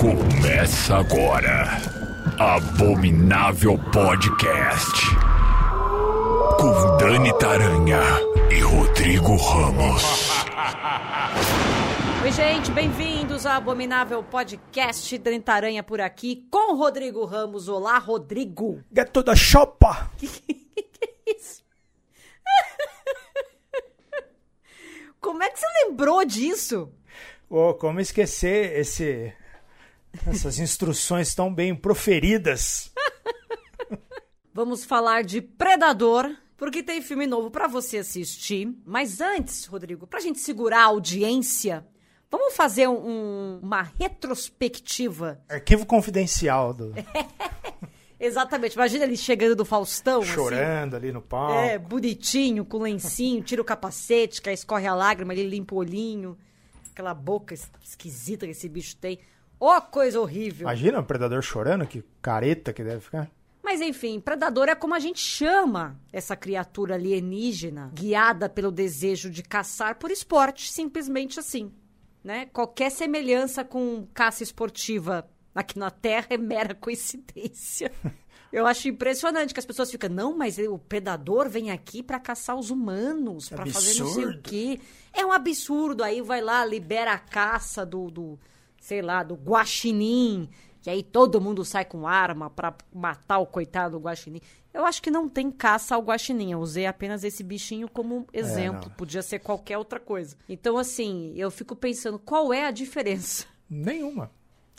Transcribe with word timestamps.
Começa 0.00 0.96
agora. 0.96 1.64
Abominável 2.38 3.78
Podcast. 3.92 5.06
Com 6.58 6.96
Dani 6.96 7.32
Taranha 7.38 8.00
e 8.50 8.60
Rodrigo 8.60 9.36
Ramos. 9.36 10.02
Oi, 12.24 12.32
gente, 12.32 12.70
bem-vindos 12.72 13.46
ao 13.46 13.58
Abominável 13.58 14.22
Podcast. 14.24 15.16
Dani 15.16 15.40
Taranha 15.40 15.82
por 15.82 16.00
aqui 16.00 16.46
com 16.50 16.72
o 16.72 16.76
Rodrigo 16.76 17.24
Ramos. 17.24 17.68
Olá, 17.68 17.98
Rodrigo. 17.98 18.82
Gato 18.90 19.22
da 19.22 19.36
chopa. 19.36 20.10
Que 20.18 20.26
isso? 21.36 21.62
Como 25.20 25.42
é 25.42 25.48
que 25.48 25.58
você 25.58 25.66
lembrou 25.86 26.24
disso? 26.24 26.90
Oh, 27.52 27.74
como 27.74 27.98
esquecer 28.00 28.78
esse, 28.78 29.32
essas 30.26 30.60
instruções 30.60 31.34
tão 31.34 31.52
bem 31.52 31.74
proferidas. 31.74 32.92
Vamos 34.54 34.84
falar 34.84 35.22
de 35.24 35.40
Predador, 35.40 36.30
porque 36.56 36.82
tem 36.82 37.00
filme 37.02 37.26
novo 37.26 37.50
pra 37.50 37.66
você 37.66 37.98
assistir. 37.98 38.72
Mas 38.84 39.20
antes, 39.20 39.64
Rodrigo, 39.66 40.06
pra 40.06 40.20
gente 40.20 40.38
segurar 40.40 40.80
a 40.82 40.86
audiência, 40.86 41.86
vamos 42.30 42.54
fazer 42.54 42.88
um- 42.88 43.58
uma 43.62 43.82
retrospectiva. 43.82 45.40
Arquivo 45.48 45.86
confidencial 45.86 46.74
do 46.74 46.92
Exatamente, 48.22 48.74
imagina 48.74 49.04
ele 49.04 49.16
chegando 49.16 49.56
do 49.56 49.64
Faustão. 49.64 50.20
assim. 50.20 50.32
chorando 50.32 50.94
ali 50.94 51.10
no 51.10 51.22
palco. 51.22 51.54
É, 51.54 51.78
bonitinho, 51.78 52.66
com 52.66 52.78
lencinho, 52.78 53.42
tira 53.42 53.62
o 53.62 53.64
capacete, 53.64 54.42
que 54.42 54.48
aí 54.50 54.54
escorre 54.54 54.86
a 54.86 54.94
lágrima, 54.94 55.32
ele 55.32 55.48
limpa 55.48 55.74
o 55.74 55.78
olhinho. 55.78 56.36
Aquela 56.92 57.14
boca 57.14 57.54
es- 57.54 57.70
esquisita 57.82 58.46
que 58.46 58.52
esse 58.52 58.68
bicho 58.68 58.96
tem. 58.96 59.18
Ó, 59.58 59.80
coisa 59.80 60.20
horrível. 60.20 60.62
Imagina 60.66 61.00
o 61.00 61.04
predador 61.04 61.42
chorando, 61.42 61.86
que 61.86 62.02
careta 62.22 62.72
que 62.72 62.82
deve 62.82 63.00
ficar. 63.00 63.30
Mas 63.62 63.80
enfim, 63.80 64.18
predador 64.18 64.68
é 64.68 64.74
como 64.74 64.94
a 64.94 64.98
gente 64.98 65.20
chama 65.20 66.00
essa 66.12 66.34
criatura 66.34 66.94
alienígena, 66.94 67.90
guiada 67.94 68.48
pelo 68.48 68.72
desejo 68.72 69.30
de 69.30 69.42
caçar 69.42 69.96
por 69.96 70.10
esporte, 70.10 70.72
simplesmente 70.72 71.38
assim. 71.38 71.72
Né? 72.24 72.46
Qualquer 72.46 72.90
semelhança 72.90 73.62
com 73.64 74.06
caça 74.12 74.42
esportiva 74.42 75.28
aqui 75.54 75.78
na 75.78 75.90
Terra 75.90 76.26
é 76.30 76.36
mera 76.38 76.74
coincidência. 76.74 77.92
Eu 78.52 78.66
acho 78.66 78.88
impressionante 78.88 79.54
que 79.54 79.60
as 79.60 79.66
pessoas 79.66 79.90
ficam, 79.90 80.10
não, 80.10 80.36
mas 80.36 80.58
o 80.58 80.78
predador 80.78 81.48
vem 81.48 81.70
aqui 81.70 82.02
pra 82.02 82.18
caçar 82.18 82.56
os 82.56 82.70
humanos, 82.70 83.48
pra 83.48 83.64
fazer 83.66 84.00
não 84.00 84.08
sei 84.08 84.24
o 84.24 84.40
quê. 84.42 84.80
É 85.12 85.24
um 85.24 85.30
absurdo. 85.32 86.02
Aí 86.02 86.20
vai 86.20 86.40
lá, 86.40 86.64
libera 86.64 87.12
a 87.12 87.18
caça 87.18 87.86
do, 87.86 88.10
do 88.10 88.38
sei 88.80 89.02
lá, 89.02 89.22
do 89.22 89.34
guaxinim, 89.34 90.48
que 90.82 90.90
aí 90.90 91.02
todo 91.02 91.40
mundo 91.40 91.64
sai 91.64 91.84
com 91.84 92.08
arma 92.08 92.50
pra 92.50 92.74
matar 92.92 93.38
o 93.38 93.46
coitado 93.46 93.98
do 93.98 94.04
guaxinim. 94.04 94.40
Eu 94.72 94.84
acho 94.86 95.02
que 95.02 95.10
não 95.10 95.28
tem 95.28 95.50
caça 95.50 95.94
ao 95.94 96.02
guaxinim. 96.02 96.52
Eu 96.52 96.60
usei 96.60 96.86
apenas 96.86 97.22
esse 97.24 97.42
bichinho 97.42 97.88
como 97.88 98.26
exemplo. 98.32 98.88
não. 98.88 98.96
Podia 98.96 99.22
ser 99.22 99.40
qualquer 99.40 99.78
outra 99.78 99.98
coisa. 100.00 100.36
Então, 100.48 100.76
assim, 100.78 101.32
eu 101.36 101.50
fico 101.50 101.74
pensando, 101.76 102.18
qual 102.18 102.52
é 102.52 102.66
a 102.66 102.70
diferença? 102.70 103.46
Nenhuma. 103.68 104.30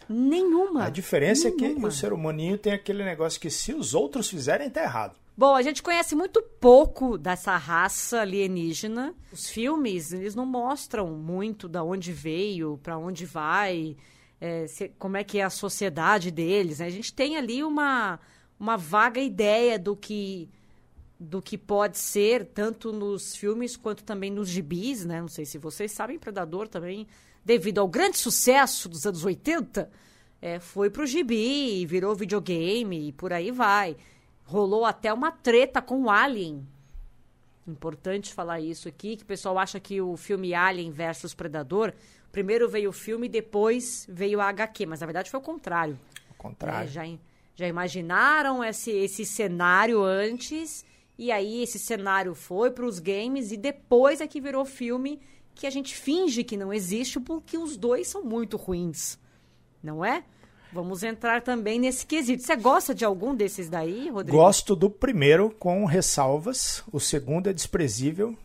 Nenhuma. 0.10 0.86
A 0.86 0.90
diferença 0.90 1.48
é 1.48 1.52
Nenhuma. 1.52 1.82
que 1.82 1.88
o 1.88 1.92
ser 1.92 2.14
humaninho 2.14 2.58
tem 2.58 2.74
aquele 2.74 3.04
negócio 3.04 3.40
que 3.40 3.50
se 3.50 3.74
os 3.74 3.94
outros 3.94 4.30
fizerem, 4.30 4.70
tá 4.70 4.84
errado. 4.84 5.16
Bom, 5.38 5.56
a 5.56 5.62
gente 5.62 5.82
conhece 5.82 6.14
muito 6.16 6.42
pouco 6.60 7.18
dessa 7.18 7.56
raça 7.58 8.22
alienígena. 8.22 9.14
Os 9.32 9.50
filmes, 9.50 10.12
eles 10.14 10.36
não 10.36 10.46
mostram 10.46 11.08
muito 11.08 11.68
da 11.68 11.84
onde 11.84 12.12
veio, 12.12 12.78
pra 12.84 12.98
onde 12.98 13.26
vai, 13.26 13.96
é, 14.40 14.68
se- 14.68 14.90
como 15.00 15.18
é 15.18 15.24
que 15.24 15.40
é 15.40 15.44
a 15.44 15.50
sociedade 15.50 16.30
deles. 16.32 16.80
né? 16.80 16.86
A 16.86 16.90
gente 16.92 17.14
tem 17.14 17.38
ali 17.38 17.64
uma, 17.64 18.20
uma 18.60 18.78
vaga 18.78 19.20
ideia 19.22 19.80
do 19.80 19.96
que 19.96 20.50
do 21.24 21.40
que 21.40 21.56
pode 21.56 22.00
ser, 22.00 22.46
tanto 22.48 22.92
nos 22.92 23.36
filmes 23.36 23.78
quanto 23.78 24.04
também 24.04 24.32
nos 24.32 24.50
gibis, 24.50 25.06
né? 25.06 25.22
Não 25.22 25.28
sei 25.28 25.46
se 25.46 25.60
vocês 25.60 25.92
sabem, 25.92 26.18
Predador 26.18 26.68
também, 26.68 27.06
devido 27.44 27.80
ao 27.80 27.88
grande 27.88 28.18
sucesso 28.18 28.88
dos 28.88 29.06
anos 29.06 29.26
80, 29.26 29.90
é, 30.42 30.60
foi 30.60 30.90
pro 30.90 31.06
gibi, 31.06 31.86
virou 31.86 32.16
videogame 32.16 33.10
e 33.10 33.12
por 33.12 33.32
aí 33.32 33.52
vai. 33.52 33.96
Rolou 34.44 34.86
até 34.86 35.14
uma 35.14 35.32
treta 35.32 35.82
com 35.82 36.04
o 36.04 36.10
Alien. 36.10 36.68
Importante 37.68 38.34
falar 38.34 38.60
isso 38.60 38.88
aqui, 38.88 39.16
que 39.16 39.24
o 39.24 39.28
pessoal 39.28 39.58
acha 39.60 39.80
que 39.80 40.02
o 40.02 40.18
filme 40.18 40.54
Alien 40.54 40.92
versus 40.92 41.34
Predador, 41.34 41.94
primeiro 42.32 42.68
veio 42.68 42.90
o 42.90 42.94
filme, 42.94 43.30
depois 43.30 44.06
veio 44.10 44.42
a 44.42 44.50
HQ, 44.50 44.88
mas 44.88 45.00
na 45.00 45.06
verdade 45.06 45.30
foi 45.30 45.40
o 45.40 45.44
contrário. 45.44 45.98
Ao 46.30 46.36
contrário. 46.36 46.88
É, 46.88 46.92
já, 46.92 47.04
já 47.56 47.68
imaginaram 47.68 48.64
esse, 48.64 48.90
esse 48.90 49.26
cenário 49.26 50.04
antes, 50.04 50.84
e 51.18 51.32
aí 51.32 51.62
esse 51.62 51.78
cenário 51.78 52.34
foi 52.34 52.72
para 52.72 52.86
os 52.86 52.98
games, 52.98 53.52
e 53.52 53.58
depois 53.58 54.22
é 54.22 54.28
que 54.28 54.42
virou 54.42 54.66
filme 54.66 55.22
que 55.56 55.68
a 55.68 55.70
gente 55.70 55.96
finge 55.96 56.44
que 56.44 56.58
não 56.58 56.74
existe, 56.74 57.20
porque 57.20 57.58
os 57.58 57.78
dois 57.78 58.08
são 58.08 58.24
muito 58.24 58.58
ruins. 58.58 59.20
Não 59.84 60.04
é? 60.04 60.24
Vamos 60.74 61.04
entrar 61.04 61.42
também 61.42 61.80
nesse 61.80 62.06
quesito. 62.06 62.44
Você 62.44 62.56
gosta 62.56 62.96
de 62.96 63.04
algum 63.04 63.36
desses 63.36 63.68
daí, 63.68 64.10
Rodrigo? 64.10 64.38
Gosto 64.38 64.76
do 64.76 64.90
primeiro 64.90 65.50
com 65.50 65.84
ressalvas. 65.86 66.84
O 66.92 67.00
segundo 67.00 67.50
é 67.50 67.54
desprezível. 67.54 68.38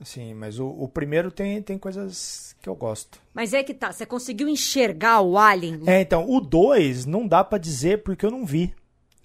Assim, 0.00 0.34
mas 0.34 0.58
o, 0.58 0.66
o 0.66 0.88
primeiro 0.88 1.30
tem, 1.30 1.60
tem 1.62 1.78
coisas 1.78 2.56
que 2.60 2.68
eu 2.68 2.74
gosto. 2.74 3.20
Mas 3.32 3.52
é 3.52 3.62
que 3.62 3.74
tá, 3.74 3.92
você 3.92 4.06
conseguiu 4.06 4.48
enxergar 4.48 5.20
o 5.20 5.36
Alien? 5.38 5.82
É, 5.86 6.00
então, 6.00 6.28
o 6.28 6.40
2 6.40 7.06
não 7.06 7.26
dá 7.26 7.42
pra 7.42 7.58
dizer 7.58 8.02
porque 8.02 8.24
eu 8.24 8.30
não 8.30 8.44
vi, 8.44 8.74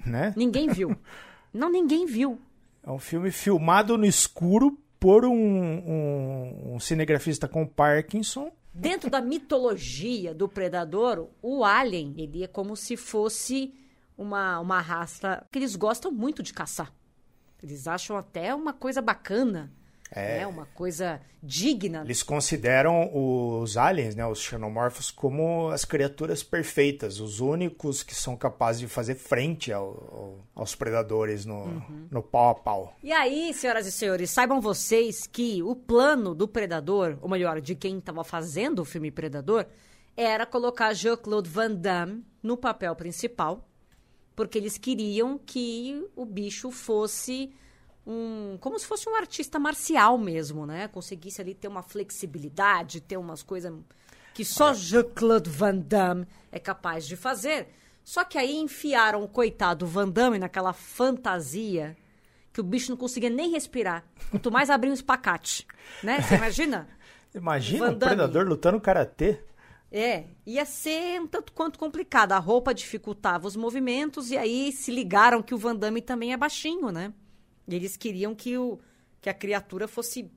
né? 0.03 0.33
Ninguém 0.35 0.69
viu. 0.69 0.95
não, 1.53 1.71
ninguém 1.71 2.05
viu. 2.05 2.39
É 2.85 2.91
um 2.91 2.99
filme 2.99 3.31
filmado 3.31 3.97
no 3.97 4.05
escuro 4.05 4.77
por 5.03 5.25
um, 5.25 5.33
um, 5.35 6.75
um 6.75 6.79
cinegrafista 6.79 7.45
com 7.45 7.67
Parkinson. 7.67 8.49
Dentro 8.73 9.09
da 9.09 9.19
mitologia 9.19 10.33
do 10.33 10.47
predador, 10.47 11.27
o 11.41 11.65
alien, 11.65 12.13
ele 12.17 12.41
é 12.41 12.47
como 12.47 12.73
se 12.77 12.95
fosse 12.95 13.73
uma, 14.17 14.61
uma 14.61 14.79
raça 14.79 15.45
que 15.51 15.59
eles 15.59 15.75
gostam 15.75 16.09
muito 16.09 16.41
de 16.41 16.53
caçar. 16.53 16.89
Eles 17.61 17.85
acham 17.85 18.15
até 18.15 18.55
uma 18.55 18.71
coisa 18.71 19.01
bacana, 19.01 19.73
é. 20.15 20.45
uma 20.47 20.65
coisa 20.67 21.19
digna. 21.41 22.01
Eles 22.05 22.23
consideram 22.23 23.09
os 23.13 23.75
aliens, 23.77 24.15
né, 24.15 24.25
os 24.25 24.39
xenomorfos, 24.39 25.11
como 25.11 25.69
as 25.69 25.83
criaturas 25.85 26.41
perfeitas, 26.43 27.19
os 27.19 27.39
únicos 27.39 28.03
que 28.03 28.15
são 28.15 28.35
capazes 28.37 28.79
de 28.81 28.87
fazer 28.87 29.15
frente 29.15 29.71
ao- 29.73 29.83
ao- 29.85 30.37
aos 30.55 30.75
predadores 30.75 31.45
no, 31.45 31.55
Uhum. 31.63 32.07
no 32.09 32.23
pau 32.23 32.49
a 32.51 32.55
pau. 32.55 32.95
E 33.03 33.11
aí, 33.11 33.53
senhoras 33.53 33.85
e 33.87 33.91
senhores, 33.91 34.29
saibam 34.29 34.61
vocês 34.61 35.27
que 35.27 35.61
o 35.63 35.75
plano 35.75 36.33
do 36.33 36.47
Predador, 36.47 37.17
ou 37.21 37.29
melhor, 37.29 37.59
de 37.59 37.75
quem 37.75 37.97
estava 37.97 38.23
fazendo 38.23 38.79
o 38.79 38.85
filme 38.85 39.11
Predador, 39.11 39.65
era 40.15 40.45
colocar 40.45 40.93
Jean-Claude 40.93 41.49
Van 41.49 41.71
Damme 41.73 42.23
no 42.41 42.55
papel 42.55 42.95
principal, 42.95 43.67
porque 44.35 44.57
eles 44.57 44.77
queriam 44.77 45.37
que 45.37 46.07
o 46.15 46.25
bicho 46.25 46.71
fosse 46.71 47.51
um. 48.05 48.57
como 48.59 48.77
se 48.77 48.85
fosse 48.85 49.07
um 49.09 49.15
artista 49.15 49.59
marcial 49.59 50.17
mesmo, 50.17 50.65
né? 50.65 50.87
Conseguisse 50.87 51.41
ali 51.41 51.53
ter 51.53 51.67
uma 51.67 51.83
flexibilidade, 51.83 53.01
ter 53.01 53.17
umas 53.17 53.43
coisas 53.43 53.73
que 54.33 54.43
só 54.43 54.73
Jean-Claude 54.73 55.49
Van 55.49 55.75
Damme 55.75 56.27
é 56.51 56.59
capaz 56.59 57.05
de 57.07 57.15
fazer. 57.15 57.67
Só 58.03 58.23
que 58.23 58.37
aí 58.37 58.57
enfiaram 58.57 59.23
o 59.23 59.27
coitado 59.27 59.85
Van 59.85 60.09
Damme 60.09 60.39
naquela 60.39 60.73
fantasia 60.73 61.95
que 62.51 62.59
o 62.59 62.63
bicho 62.63 62.91
não 62.91 62.97
conseguia 62.97 63.29
nem 63.29 63.51
respirar. 63.51 64.03
Quanto 64.29 64.51
mais 64.51 64.69
abrir 64.69 64.89
um 64.89 64.93
espacate, 64.93 65.65
né? 66.03 66.21
Você 66.21 66.35
imagina? 66.35 66.87
Imagina 67.33 67.89
um 67.89 67.97
predador 67.97 68.45
lutando 68.45 68.79
karatê. 68.79 69.39
É, 69.91 70.25
ia 70.45 70.65
ser 70.65 71.19
um 71.19 71.25
tanto 71.25 71.51
quanto 71.51 71.79
complicado. 71.79 72.33
A 72.33 72.37
roupa 72.37 72.73
dificultava 72.73 73.47
os 73.47 73.55
movimentos 73.55 74.29
e 74.29 74.37
aí 74.37 74.71
se 74.71 74.91
ligaram 74.91 75.41
que 75.41 75.53
o 75.53 75.57
Van 75.57 75.75
Damme 75.75 76.01
também 76.01 76.31
é 76.31 76.37
baixinho, 76.37 76.91
né? 76.91 77.11
E 77.67 77.75
eles 77.75 77.95
queriam 77.97 78.33
que, 78.35 78.57
o, 78.57 78.79
que 79.21 79.29
a 79.29 79.33
criatura 79.33 79.87
fosse, 79.87 80.29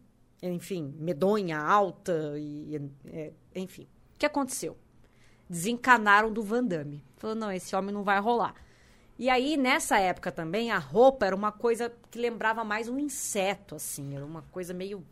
enfim, 0.42 0.94
medonha, 0.98 1.58
alta 1.58 2.34
e, 2.38 2.80
é, 3.06 3.32
enfim. 3.54 3.82
O 4.14 4.18
que 4.18 4.26
aconteceu? 4.26 4.76
Desencanaram 5.48 6.32
do 6.32 6.42
Van 6.42 6.64
Damme. 6.64 7.02
Falou, 7.16 7.36
não, 7.36 7.52
esse 7.52 7.74
homem 7.76 7.92
não 7.94 8.02
vai 8.02 8.20
rolar. 8.20 8.54
E 9.18 9.30
aí, 9.30 9.56
nessa 9.56 9.98
época 9.98 10.30
também, 10.30 10.70
a 10.70 10.78
roupa 10.78 11.24
era 11.26 11.34
uma 11.34 11.50
coisa 11.52 11.92
que 12.10 12.18
lembrava 12.18 12.64
mais 12.64 12.88
um 12.88 12.98
inseto, 12.98 13.74
assim. 13.76 14.14
Era 14.14 14.24
uma 14.24 14.42
coisa 14.52 14.74
meio, 14.74 15.02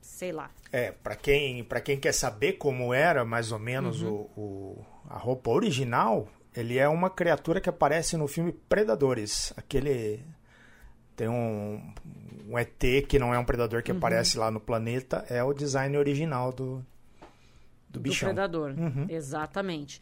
sei 0.00 0.32
lá. 0.32 0.50
É, 0.72 0.90
pra 0.90 1.14
quem, 1.14 1.62
pra 1.62 1.80
quem 1.80 1.98
quer 1.98 2.12
saber 2.12 2.54
como 2.54 2.92
era 2.92 3.24
mais 3.24 3.52
ou 3.52 3.58
menos 3.58 4.02
Uhum. 4.02 4.28
o, 4.36 4.40
o- 4.40 4.86
a 5.08 5.16
roupa 5.16 5.50
original, 5.50 6.26
ele 6.56 6.76
é 6.78 6.88
uma 6.88 7.08
criatura 7.08 7.60
que 7.60 7.68
aparece 7.68 8.16
no 8.16 8.26
filme 8.26 8.52
Predadores. 8.52 9.52
Aquele. 9.56 10.24
Tem 11.16 11.28
um, 11.28 11.82
um 12.48 12.58
ET 12.58 12.78
que 13.08 13.18
não 13.18 13.32
é 13.34 13.38
um 13.38 13.44
predador 13.44 13.78
Uhum. 13.78 13.82
que 13.84 13.90
aparece 13.92 14.36
lá 14.38 14.50
no 14.50 14.60
planeta, 14.60 15.24
é 15.30 15.42
o 15.42 15.52
design 15.54 15.96
original 15.96 16.52
do, 16.52 16.84
Do 17.88 17.98
do 17.98 18.00
bichão. 18.00 18.28
predador. 18.28 18.74
Exatamente. 19.08 20.00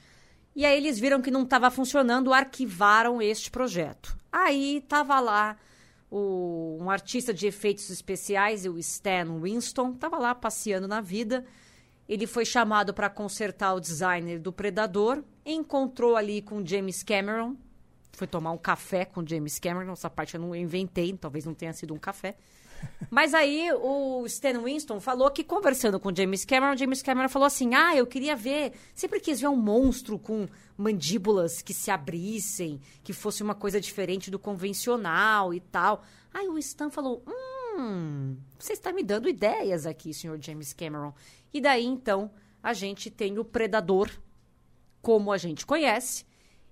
E 0.57 0.65
aí 0.65 0.77
eles 0.77 0.99
viram 0.99 1.21
que 1.23 1.31
não 1.31 1.43
estava 1.45 1.71
funcionando, 1.71 2.33
arquivaram 2.33 3.21
este 3.23 3.51
projeto. 3.51 4.17
Aí 4.31 4.79
estava 4.79 5.19
lá 5.21 5.57
o- 6.11 6.79
um 6.81 6.91
artista 6.91 7.33
de 7.35 7.47
efeitos 7.47 7.91
especiais, 7.91 8.65
o 8.67 8.79
Stan 8.79 9.41
Winston, 9.41 9.93
estava 9.93 10.17
lá 10.19 10.35
passeando 10.35 10.87
na 10.87 11.01
vida. 11.01 11.45
Ele 12.09 12.27
foi 12.27 12.45
chamado 12.45 12.93
para 12.95 13.09
consertar 13.09 13.75
o 13.75 13.81
designer 13.81 14.39
do 14.39 14.53
Predador, 14.53 15.25
encontrou 15.45 16.17
ali 16.17 16.41
com 16.43 16.65
James 16.65 17.03
Cameron, 17.03 17.57
foi 18.17 18.27
tomar 18.27 18.53
um 18.53 18.59
café 18.59 19.05
com 19.05 19.27
James 19.27 19.59
Cameron, 19.59 19.93
essa 19.93 20.11
parte 20.11 20.35
eu 20.35 20.41
não 20.41 20.55
inventei, 20.55 21.13
talvez 21.15 21.45
não 21.45 21.55
tenha 21.55 21.73
sido 21.73 21.95
um 21.95 21.99
café. 21.99 22.37
Mas 23.11 23.35
aí 23.35 23.73
o 23.73 24.25
Stan 24.27 24.61
Winston 24.63 25.01
falou 25.01 25.31
que 25.31 25.45
conversando 25.45 25.99
com 25.99 26.15
James 26.15 26.45
Cameron, 26.45 26.77
James 26.77 27.03
Cameron 27.03 27.29
falou 27.29 27.47
assim: 27.47 27.75
"Ah, 27.75 27.97
eu 27.97 28.07
queria 28.07 28.37
ver, 28.37 28.73
sempre 28.95 29.21
quis 29.21 29.41
ver 29.41 29.49
um 29.49 29.57
monstro 29.57 30.19
com 30.19 30.47
mandíbulas 30.77 31.63
que 31.63 31.73
se 31.73 31.91
abrissem, 31.91 32.81
que 33.03 33.13
fosse 33.13 33.43
uma 33.43 33.55
coisa 33.55 33.81
diferente 33.81 34.31
do 34.31 34.39
convencional 34.39 35.55
e 35.55 35.61
tal". 35.61 36.03
Aí 36.33 36.49
o 36.49 36.59
Stan 36.59 36.91
falou: 36.91 37.25
"Hum, 37.77 38.37
você 38.59 38.73
está 38.73 38.93
me 38.93 39.03
dando 39.03 39.29
ideias 39.29 39.87
aqui, 39.87 40.13
senhor 40.13 40.39
James 40.41 40.73
Cameron". 40.73 41.15
E 41.53 41.61
daí 41.61 41.85
então 41.85 42.31
a 42.63 42.73
gente 42.73 43.11
tem 43.11 43.39
o 43.39 43.45
Predador 43.45 44.11
como 45.01 45.31
a 45.31 45.37
gente 45.37 45.67
conhece, 45.67 46.25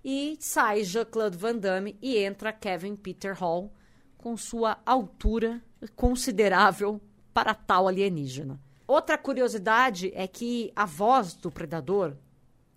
e 0.05 0.37
sai 0.41 0.85
Jean-Claude 0.85 1.37
Van 1.37 1.57
Damme 1.57 1.97
e 2.03 2.17
entra 2.19 2.53
Kevin 2.53 2.97
Peter 2.97 3.35
Hall 3.35 3.73
com 4.19 4.37
sua 4.37 4.79
altura 4.85 5.63
considerável 5.97 7.01
para 7.33 7.55
tal 7.55 7.89
alienígena. 7.89 8.61
Outra 8.87 9.17
curiosidade 9.17 10.13
é 10.15 10.27
que 10.27 10.73
a 10.77 10.85
voz 10.85 11.35
do 11.35 11.51
predador, 11.51 12.17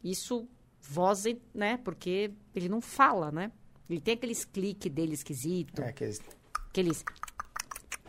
isso 0.03 0.47
voz, 0.81 1.23
né, 1.53 1.77
porque 1.83 2.31
ele 2.55 2.69
não 2.69 2.79
fala, 2.79 3.31
né? 3.31 3.51
Ele 3.89 3.99
tem 3.99 4.13
aqueles 4.13 4.45
cliques 4.45 4.91
dele 4.91 5.13
esquisito, 5.13 5.81
É, 5.81 5.91
que 5.91 6.03
eles 6.05 6.21
aqueles 6.69 7.03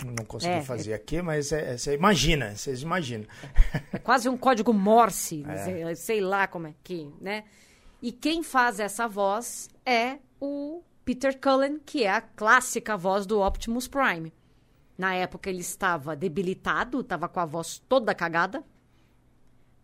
não 0.04 0.24
consegui 0.26 0.54
É, 0.54 0.62
fazer 0.62 0.92
aqui, 0.94 1.20
mas 1.22 1.52
é, 1.52 1.72
é- 1.72 1.78
você 1.78 1.94
imagina, 1.94 2.54
vocês 2.54 2.82
imaginam. 2.82 3.26
É 3.92 3.98
quase 3.98 4.28
um 4.28 4.36
código 4.36 4.72
Morse, 4.72 5.42
É. 5.48 5.56
sei, 5.64 5.96
sei 5.96 6.20
lá 6.20 6.46
como 6.46 6.66
é 6.66 6.74
que, 6.84 7.10
né? 7.20 7.44
E 8.02 8.12
quem 8.12 8.42
faz 8.42 8.78
essa 8.78 9.08
voz 9.08 9.68
é 9.84 10.18
o 10.40 10.82
Peter 11.04 11.38
Cullen, 11.40 11.78
que 11.84 12.04
é 12.04 12.10
a 12.10 12.20
clássica 12.20 12.96
voz 12.96 13.26
do 13.26 13.40
Optimus 13.40 13.88
Prime. 13.88 14.32
Na 14.98 15.14
época 15.14 15.48
ele 15.50 15.60
estava 15.60 16.14
debilitado, 16.16 17.00
estava 17.00 17.28
com 17.28 17.40
a 17.40 17.44
voz 17.44 17.82
toda 17.88 18.14
cagada. 18.14 18.62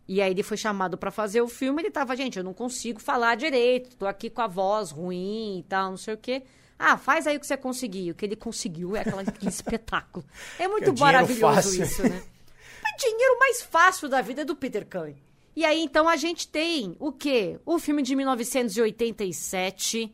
E 0.09 0.21
aí 0.21 0.31
ele 0.31 0.43
foi 0.43 0.57
chamado 0.57 0.99
para 0.99 1.11
fazer 1.11 1.41
o 1.41 1.49
filme, 1.49 1.81
ele 1.83 1.91
tava, 1.91 2.15
gente, 2.17 2.37
eu 2.39 2.45
não 2.45 2.53
consigo 2.53 3.01
falar 3.01 3.37
direito, 3.37 3.97
tô 3.97 4.07
aqui 4.07 4.29
com 4.29 4.43
a 4.43 4.47
voz 4.47 4.91
ruim 4.91 5.61
e 5.61 5.63
tal, 5.63 5.91
não 5.91 5.97
sei 5.97 6.15
o 6.15 6.19
quê. 6.19 6.43
Ah, 6.79 6.97
faz 6.99 7.27
aí 7.27 7.37
o 7.37 7.41
que 7.41 7.47
você 7.47 7.57
conseguir. 7.57 8.11
O 8.11 8.15
que 8.15 8.25
ele 8.25 8.35
conseguiu 8.35 8.97
é 8.97 9.01
aquela- 9.01 9.23
aquele 9.23 9.49
espetáculo. 9.49 10.25
É 10.59 10.67
muito 10.69 10.91
é 10.91 10.99
maravilhoso 10.99 11.41
fácil. 11.55 11.83
isso, 11.85 12.03
né? 12.03 12.21
O 12.21 12.97
dinheiro 12.99 13.39
mais 13.39 13.63
fácil 13.63 14.09
da 14.09 14.21
vida 14.21 14.43
é 14.43 14.45
do 14.45 14.57
Peter 14.57 14.85
Cullen. 14.85 15.17
E 15.55 15.65
aí, 15.65 15.83
então, 15.83 16.09
a 16.09 16.17
gente 16.17 16.49
tem 16.49 16.97
o 16.99 17.13
quê? 17.13 17.61
O 17.67 17.79
filme 17.79 18.03
de 18.03 18.15
1987, 18.17 20.13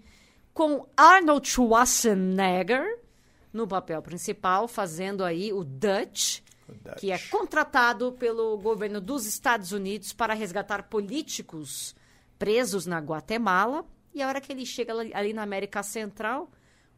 com 0.52 0.87
Arnold 0.96 1.49
Schwarzenegger 1.49 3.00
no 3.52 3.67
papel 3.67 4.02
principal, 4.02 4.67
fazendo 4.67 5.25
aí 5.25 5.52
o 5.52 5.62
Dutch, 5.64 6.40
O 6.69 6.73
Dutch. 6.73 6.99
que 6.99 7.11
é 7.12 7.19
contratado 7.19 8.12
pelo 8.12 8.58
governo 8.58 9.00
dos 9.00 9.26
Estados 9.26 9.73
Unidos 9.73 10.12
para 10.12 10.35
resgatar 10.35 10.85
políticos 10.85 11.94
presos 12.38 12.85
na 12.87 12.99
Guatemala. 12.99 13.85
E 14.14 14.20
a 14.23 14.29
hora 14.29 14.40
que 14.40 14.52
ele 14.52 14.67
chega 14.67 14.93
ali 15.14 15.32
na 15.32 15.43
América 15.43 15.82
Central, 15.82 16.50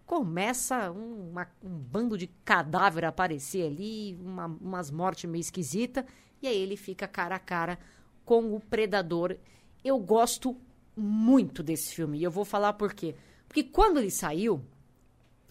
começa 0.07 0.91
um, 0.91 1.31
uma- 1.31 1.49
um 1.63 1.69
bando 1.79 2.17
de 2.19 2.27
cadáver 2.45 3.05
a 3.05 3.09
aparecer 3.09 3.67
ali, 3.67 4.17
uma- 4.21 4.47
umas 4.47 4.91
mortes 4.91 5.31
meio 5.31 5.41
esquisitas, 5.41 6.05
e 6.43 6.49
aí 6.49 6.57
ele 6.57 6.77
fica 6.77 7.07
cara 7.07 7.37
a 7.37 7.39
cara 7.39 7.79
com 8.31 8.55
o 8.55 8.61
Predador. 8.61 9.37
Eu 9.85 9.99
gosto 9.99 10.57
muito 10.97 11.65
desse 11.65 11.93
filme, 11.97 12.17
e 12.17 12.23
eu 12.23 12.31
vou 12.31 12.45
falar 12.45 12.75
por 12.75 12.95
quê. 12.95 13.17
Porque 13.49 13.65
quando 13.65 13.99
ele 13.99 14.09
saiu, 14.11 14.65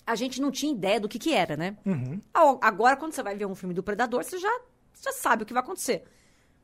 a 0.07 0.15
gente 0.15 0.39
não 0.39 0.49
tinha 0.49 0.71
ideia 0.71 0.97
do 0.97 1.09
que 1.09 1.19
que 1.19 1.33
era, 1.33 1.57
né? 1.57 1.75
Ao- 2.33 2.57
Agora, 2.63 2.95
quando 2.95 3.11
você 3.11 3.21
vai 3.21 3.35
ver 3.35 3.45
um 3.45 3.53
filme 3.55 3.73
do 3.75 3.83
Predador, 3.83 4.23
você 4.23 4.37
já, 4.39 4.61
já 5.03 5.11
sabe 5.11 5.43
o 5.43 5.45
que 5.45 5.51
vai 5.51 5.61
acontecer. 5.61 6.05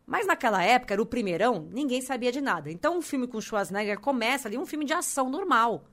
Mas 0.08 0.26
naquela 0.26 0.64
época, 0.64 0.94
era 0.94 1.02
o 1.02 1.06
primeirão, 1.06 1.68
ninguém 1.70 2.00
sabia 2.02 2.32
de 2.32 2.40
nada. 2.40 2.72
Então, 2.72 2.98
um 2.98 3.02
filme 3.02 3.28
com 3.28 3.42
Schwarzenegger 3.42 4.00
começa 4.00 4.48
ali, 4.48 4.58
um 4.58 4.66
filme 4.66 4.86
de 4.86 4.94
ação 4.94 5.30
normal. 5.30 5.84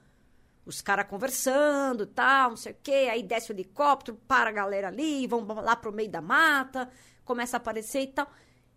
Os 0.64 0.80
caras 0.80 1.08
conversando, 1.08 2.06
tal, 2.06 2.50
não 2.50 2.56
sei 2.56 2.70
o 2.70 2.76
quê. 2.80 3.08
Aí 3.10 3.24
desce 3.24 3.50
o 3.50 3.54
helicóptero, 3.54 4.16
para 4.28 4.50
a 4.50 4.52
galera 4.52 4.86
ali, 4.86 5.26
vão 5.26 5.44
lá 5.44 5.74
pro 5.74 5.92
meio 5.92 6.08
da 6.10 6.20
mata, 6.20 6.88
começa 7.24 7.56
a 7.56 7.58
aparecer 7.58 8.02
e 8.02 8.06
tal. 8.06 8.30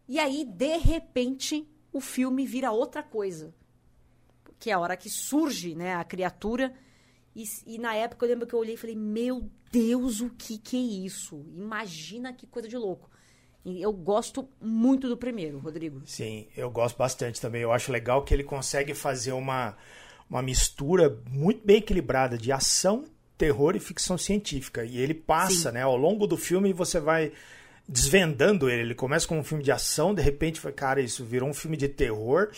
E 0.07 0.19
aí, 0.19 0.43
de 0.43 0.77
repente, 0.77 1.67
o 1.91 1.99
filme 1.99 2.45
vira 2.45 2.71
outra 2.71 3.01
coisa. 3.01 3.53
Que 4.59 4.69
é 4.69 4.73
a 4.73 4.79
hora 4.79 4.97
que 4.97 5.09
surge, 5.09 5.75
né, 5.75 5.95
a 5.95 6.03
criatura. 6.03 6.73
E, 7.35 7.43
e 7.65 7.77
na 7.77 7.95
época 7.95 8.25
eu 8.25 8.29
lembro 8.29 8.47
que 8.47 8.53
eu 8.53 8.59
olhei 8.59 8.75
e 8.75 8.77
falei, 8.77 8.95
meu 8.95 9.49
Deus, 9.71 10.21
o 10.21 10.29
que 10.29 10.57
que 10.57 10.77
é 10.77 11.05
isso? 11.05 11.45
Imagina 11.55 12.31
que 12.31 12.47
coisa 12.47 12.67
de 12.67 12.77
louco. 12.77 13.09
Eu 13.65 13.91
gosto 13.91 14.47
muito 14.61 15.09
do 15.09 15.17
primeiro, 15.17 15.57
Rodrigo. 15.57 16.01
Sim, 16.05 16.47
eu 16.55 16.69
gosto 16.69 16.97
bastante 16.97 17.41
também. 17.41 17.63
Eu 17.63 17.71
acho 17.71 17.91
legal 17.91 18.23
que 18.23 18.31
ele 18.31 18.43
consegue 18.43 18.93
fazer 18.93 19.31
uma, 19.31 19.75
uma 20.29 20.41
mistura 20.41 21.19
muito 21.29 21.65
bem 21.65 21.77
equilibrada 21.77 22.37
de 22.37 22.51
ação, 22.51 23.05
terror 23.35 23.75
e 23.75 23.79
ficção 23.79 24.19
científica. 24.19 24.85
E 24.85 24.97
ele 24.97 25.15
passa, 25.15 25.69
Sim. 25.69 25.75
né? 25.75 25.81
Ao 25.81 25.97
longo 25.97 26.27
do 26.27 26.37
filme 26.37 26.71
você 26.73 26.99
vai 26.99 27.33
desvendando 27.87 28.69
ele. 28.69 28.81
Ele 28.81 28.95
começa 28.95 29.27
como 29.27 29.39
um 29.39 29.43
filme 29.43 29.63
de 29.63 29.71
ação, 29.71 30.13
de 30.13 30.21
repente, 30.21 30.59
foi, 30.59 30.71
cara, 30.71 31.01
isso 31.01 31.23
virou 31.23 31.49
um 31.49 31.53
filme 31.53 31.77
de 31.77 31.87
terror 31.87 32.49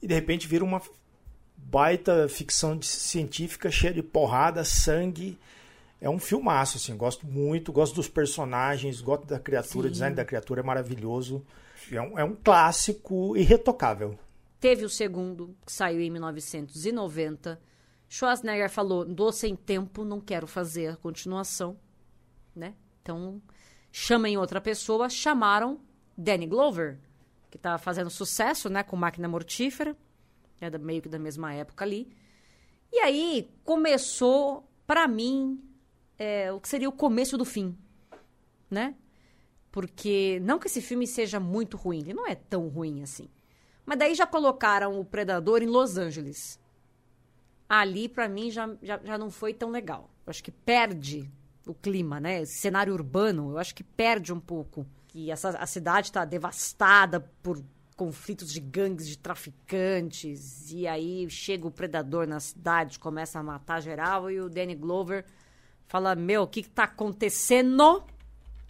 e 0.00 0.06
de 0.06 0.14
repente 0.14 0.46
vira 0.46 0.64
uma 0.64 0.80
baita 1.56 2.28
ficção 2.28 2.80
científica 2.82 3.70
cheia 3.70 3.92
de 3.92 4.02
porrada, 4.02 4.64
sangue. 4.64 5.38
É 6.00 6.08
um 6.08 6.18
filmaço, 6.18 6.78
assim, 6.78 6.96
gosto 6.96 7.26
muito, 7.26 7.72
gosto 7.72 7.94
dos 7.94 8.08
personagens, 8.08 9.00
gosto 9.00 9.26
da 9.26 9.38
criatura, 9.38 9.88
o 9.88 9.90
design 9.90 10.16
da 10.16 10.24
criatura 10.24 10.60
é 10.60 10.64
maravilhoso. 10.64 11.44
É 11.92 12.00
um, 12.00 12.18
é 12.18 12.24
um 12.24 12.34
clássico 12.34 13.36
irretocável. 13.36 14.18
Teve 14.60 14.84
o 14.84 14.90
segundo, 14.90 15.54
que 15.64 15.72
saiu 15.72 16.00
em 16.00 16.10
1990. 16.10 17.60
Schwarzenegger 18.08 18.70
falou: 18.70 19.04
dou 19.04 19.32
sem 19.32 19.54
tempo, 19.54 20.04
não 20.04 20.20
quero 20.20 20.46
fazer 20.46 20.88
a 20.88 20.96
continuação. 20.96 21.76
Né? 22.54 22.74
Então, 23.02 23.40
chamem 23.92 24.36
outra 24.38 24.60
pessoa. 24.60 25.08
Chamaram 25.08 25.80
Danny 26.16 26.46
Glover, 26.46 26.98
que 27.50 27.56
estava 27.56 27.78
fazendo 27.78 28.10
sucesso 28.10 28.68
né, 28.68 28.82
com 28.82 28.96
Máquina 28.96 29.28
Mortífera. 29.28 29.96
É 30.60 30.68
da- 30.70 30.78
meio 30.78 31.00
que 31.02 31.08
da 31.08 31.18
mesma 31.18 31.52
época 31.54 31.84
ali. 31.84 32.08
E 32.92 32.98
aí 32.98 33.50
começou, 33.64 34.68
pra 34.86 35.06
mim, 35.08 35.62
é, 36.18 36.52
o 36.52 36.60
que 36.60 36.68
seria 36.68 36.88
o 36.88 36.92
começo 36.92 37.38
do 37.38 37.44
fim. 37.44 37.76
Né? 38.70 38.94
Porque 39.72 40.38
não 40.42 40.58
que 40.58 40.66
esse 40.66 40.80
filme 40.82 41.06
seja 41.06 41.38
muito 41.40 41.76
ruim, 41.76 42.00
ele 42.00 42.12
não 42.14 42.26
é 42.26 42.34
tão 42.34 42.68
ruim 42.68 43.02
assim. 43.02 43.28
Mas 43.86 43.98
daí 43.98 44.14
já 44.14 44.26
colocaram 44.26 44.98
o 45.00 45.04
Predador 45.04 45.62
em 45.62 45.66
Los 45.66 45.96
Angeles. 45.96 46.58
Ali, 47.68 48.08
pra 48.08 48.28
mim, 48.28 48.50
já, 48.50 48.68
já, 48.82 49.00
já 49.02 49.16
não 49.16 49.30
foi 49.30 49.54
tão 49.54 49.70
legal. 49.70 50.10
Eu 50.26 50.30
acho 50.30 50.42
que 50.42 50.50
perde 50.50 51.30
o 51.70 51.74
clima, 51.74 52.20
né? 52.20 52.42
Esse 52.42 52.54
cenário 52.54 52.92
urbano, 52.92 53.50
eu 53.50 53.58
acho 53.58 53.74
que 53.74 53.84
perde 53.84 54.32
um 54.32 54.40
pouco. 54.40 54.86
E 55.14 55.30
essa, 55.30 55.50
a 55.50 55.66
cidade 55.66 56.08
está 56.08 56.24
devastada 56.24 57.20
por 57.42 57.62
conflitos 57.96 58.52
de 58.52 58.60
gangues 58.60 59.06
de 59.06 59.18
traficantes. 59.18 60.72
E 60.72 60.86
aí 60.86 61.28
chega 61.28 61.66
o 61.66 61.70
predador 61.70 62.26
na 62.26 62.40
cidade, 62.40 62.98
começa 62.98 63.38
a 63.38 63.42
matar 63.42 63.80
geral. 63.80 64.30
E 64.30 64.40
o 64.40 64.48
Danny 64.48 64.74
Glover 64.74 65.24
fala: 65.86 66.14
Meu, 66.14 66.42
o 66.42 66.46
que, 66.46 66.62
que 66.62 66.70
tá 66.70 66.84
acontecendo? 66.84 68.02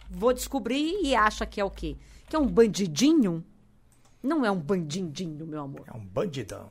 Vou 0.09 0.33
descobrir 0.33 0.99
e 1.03 1.15
acha 1.15 1.45
que 1.45 1.61
é 1.61 1.63
o 1.63 1.71
quê? 1.71 1.97
Que 2.27 2.35
é 2.35 2.39
um 2.39 2.47
bandidinho? 2.47 3.45
Não 4.21 4.45
é 4.45 4.51
um 4.51 4.59
bandidinho, 4.59 5.47
meu 5.47 5.61
amor. 5.61 5.85
É 5.87 5.95
um 5.95 6.05
bandidão. 6.05 6.69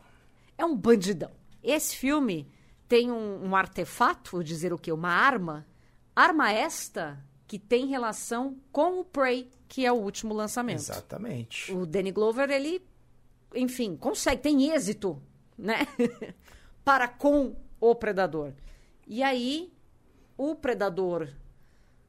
É 0.56 0.64
um 0.64 0.76
bandidão. 0.76 1.30
Esse 1.62 1.96
filme 1.96 2.46
tem 2.86 3.10
um, 3.10 3.46
um 3.46 3.56
artefato, 3.56 4.32
vou 4.32 4.42
dizer 4.42 4.72
o 4.72 4.78
quê? 4.78 4.92
Uma 4.92 5.10
arma. 5.10 5.66
Arma 6.14 6.52
esta 6.52 7.22
que 7.46 7.58
tem 7.58 7.86
relação 7.86 8.56
com 8.70 9.00
o 9.00 9.04
Prey, 9.04 9.50
que 9.68 9.84
é 9.84 9.90
o 9.90 9.96
último 9.96 10.32
lançamento. 10.32 10.78
Exatamente. 10.78 11.72
O 11.72 11.84
Danny 11.84 12.12
Glover, 12.12 12.48
ele, 12.50 12.80
enfim, 13.54 13.96
consegue, 13.96 14.42
tem 14.42 14.70
êxito, 14.70 15.20
né? 15.58 15.78
Para 16.84 17.08
com 17.08 17.56
o 17.80 17.94
Predador. 17.94 18.52
E 19.06 19.22
aí, 19.22 19.72
o 20.36 20.54
Predador, 20.54 21.28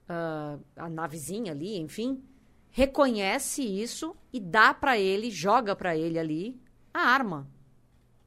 ah, 0.07 0.57
a 0.75 0.89
navezinha 0.89 1.53
ali, 1.53 1.79
enfim, 1.79 2.23
reconhece 2.69 3.63
isso 3.63 4.15
e 4.31 4.39
dá 4.39 4.73
para 4.73 4.97
ele, 4.97 5.31
joga 5.31 5.75
para 5.75 5.97
ele 5.97 6.19
ali 6.19 6.61
a 6.93 6.99
arma. 6.99 7.47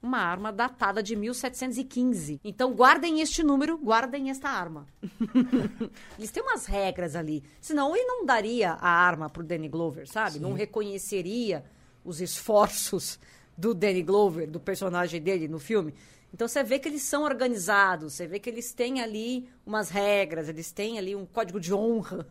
Uma 0.04 0.18
arma 0.18 0.52
datada 0.52 1.02
de 1.02 1.16
1715. 1.16 2.38
Então 2.44 2.74
guardem 2.74 3.22
este 3.22 3.42
número, 3.42 3.78
guardem 3.78 4.28
esta 4.28 4.50
arma. 4.50 4.86
Eles 6.18 6.30
têm 6.30 6.42
umas 6.42 6.66
regras 6.66 7.16
ali. 7.16 7.42
Senão 7.58 7.96
ele 7.96 8.04
não 8.04 8.26
daria 8.26 8.72
a 8.72 8.90
arma 8.90 9.30
pro 9.30 9.42
Danny 9.42 9.66
Glover, 9.66 10.06
sabe? 10.06 10.32
Sim. 10.32 10.40
Não 10.40 10.52
reconheceria 10.52 11.64
os 12.04 12.20
esforços 12.20 13.18
do 13.56 13.72
Danny 13.72 14.02
Glover, 14.02 14.46
do 14.46 14.60
personagem 14.60 15.22
dele 15.22 15.48
no 15.48 15.58
filme. 15.58 15.94
Então 16.34 16.46
você 16.46 16.62
vê 16.62 16.78
que 16.78 16.86
eles 16.86 17.02
são 17.02 17.22
organizados, 17.22 18.12
você 18.12 18.26
vê 18.26 18.38
que 18.38 18.50
eles 18.50 18.74
têm 18.74 19.00
ali 19.00 19.48
umas 19.64 19.88
regras, 19.88 20.50
eles 20.50 20.70
têm 20.70 20.98
ali 20.98 21.16
um 21.16 21.24
código 21.24 21.58
de 21.58 21.72
honra 21.72 22.26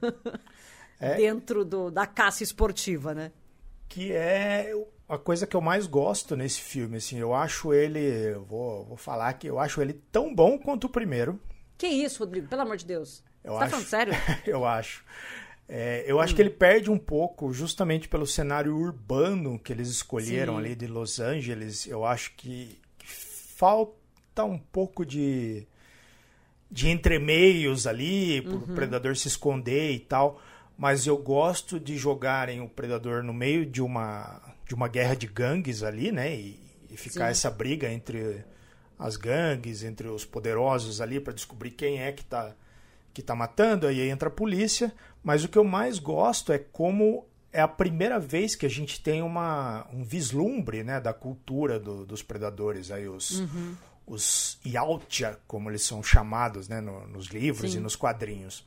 é, 1.00 1.16
dentro 1.18 1.66
do, 1.66 1.90
da 1.90 2.06
caça 2.06 2.44
esportiva, 2.44 3.16
né? 3.16 3.32
Que 3.88 4.12
é 4.12 4.74
a 5.08 5.18
coisa 5.18 5.46
que 5.46 5.56
eu 5.56 5.62
mais 5.62 5.86
gosto 5.86 6.36
nesse 6.36 6.62
filme, 6.62 6.98
assim, 6.98 7.18
eu 7.18 7.34
acho 7.34 7.74
ele, 7.74 8.34
vou, 8.48 8.86
vou 8.86 8.98
falar 8.98 9.34
que 9.34 9.48
eu 9.48 9.60
acho 9.60 9.82
ele 9.82 9.94
tão 10.12 10.34
bom 10.34 10.58
quanto 10.58 10.86
o 10.86 10.90
primeiro. 10.90 11.40
Que 11.78 11.88
isso, 11.88 12.24
Rodrigo, 12.24 12.48
pelo 12.48 12.62
amor 12.62 12.78
de 12.78 12.86
Deus. 12.86 13.24
Eu 13.44 13.54
Você 13.54 13.58
acho, 13.58 13.66
tá 13.66 13.70
falando 13.70 13.88
sério? 13.88 14.14
eu 14.48 14.66
acho. 14.66 15.04
É, 15.68 16.04
eu 16.08 16.20
acho 16.20 16.34
hum. 16.34 16.36
que 16.36 16.42
ele 16.42 16.50
perde 16.50 16.90
um 16.90 16.98
pouco 16.98 17.54
justamente 17.54 18.08
pelo 18.08 18.26
cenário 18.26 18.76
urbano 18.76 19.60
que 19.60 19.72
eles 19.72 19.90
escolheram 19.90 20.54
Sim. 20.54 20.60
ali 20.60 20.76
de 20.76 20.88
Los 20.88 21.20
Angeles. 21.20 21.88
Eu 21.88 22.06
acho 22.06 22.34
que, 22.36 22.80
que 22.98 23.08
falta 23.08 24.44
um 24.44 24.58
pouco 24.58 25.06
de, 25.06 25.68
de 26.72 26.90
entremeios 26.90 27.86
ali, 27.86 28.42
para 28.42 28.52
o 28.52 28.56
uhum. 28.56 28.76
predador 28.76 29.16
se 29.16 29.28
esconder 29.28 29.92
e 29.92 30.00
tal. 30.00 30.42
Mas 30.78 31.06
eu 31.06 31.18
gosto 31.18 31.80
de 31.80 31.98
jogarem 31.98 32.62
o 32.62 32.68
predador 32.68 33.24
no 33.24 33.34
meio 33.34 33.66
de 33.66 33.82
uma, 33.82 34.42
de 34.68 34.74
uma 34.74 34.88
guerra 34.88 35.16
de 35.16 35.28
gangues 35.28 35.84
ali, 35.84 36.12
né? 36.12 36.34
E, 36.36 36.60
e 36.90 36.98
ficar 36.98 37.26
Sim. 37.26 37.32
essa 37.32 37.52
briga 37.52 37.92
entre 37.92 38.44
as 38.98 39.16
gangues, 39.16 39.84
entre 39.84 40.08
os 40.08 40.26
poderosos 40.26 41.02
ali, 41.02 41.20
para 41.20 41.34
descobrir 41.34 41.72
quem 41.72 42.02
é 42.02 42.12
que 42.12 42.22
está 42.22 42.56
que 43.14 43.22
tá 43.22 43.36
matando. 43.36 43.86
Aí 43.86 44.10
entra 44.10 44.28
a 44.28 44.32
polícia 44.32 44.92
mas 45.24 45.44
o 45.44 45.48
que 45.48 45.58
eu 45.58 45.64
mais 45.64 45.98
gosto 46.00 46.52
é 46.52 46.60
como 46.60 47.26
é 47.52 47.62
a 47.62 47.68
primeira 47.68 48.20
vez 48.20 48.56
que 48.56 48.66
a 48.66 48.70
gente 48.70 49.02
tem 49.02 49.22
uma, 49.22 49.88
um 49.94 50.04
vislumbre 50.04 50.84
né, 50.84 51.00
da 51.00 51.14
cultura 51.14 51.80
do, 51.80 52.06
dos 52.06 52.22
predadores, 52.22 52.92
aí 52.92 53.08
os, 53.08 53.40
uhum. 53.40 53.76
os 54.06 54.60
Yautja, 54.66 55.40
como 55.48 55.70
eles 55.70 55.84
são 55.84 56.04
chamados 56.04 56.68
né, 56.68 56.82
no, 56.82 57.08
nos 57.08 57.28
livros 57.28 57.72
Sim. 57.72 57.78
e 57.78 57.82
nos 57.82 57.96
quadrinhos. 57.96 58.66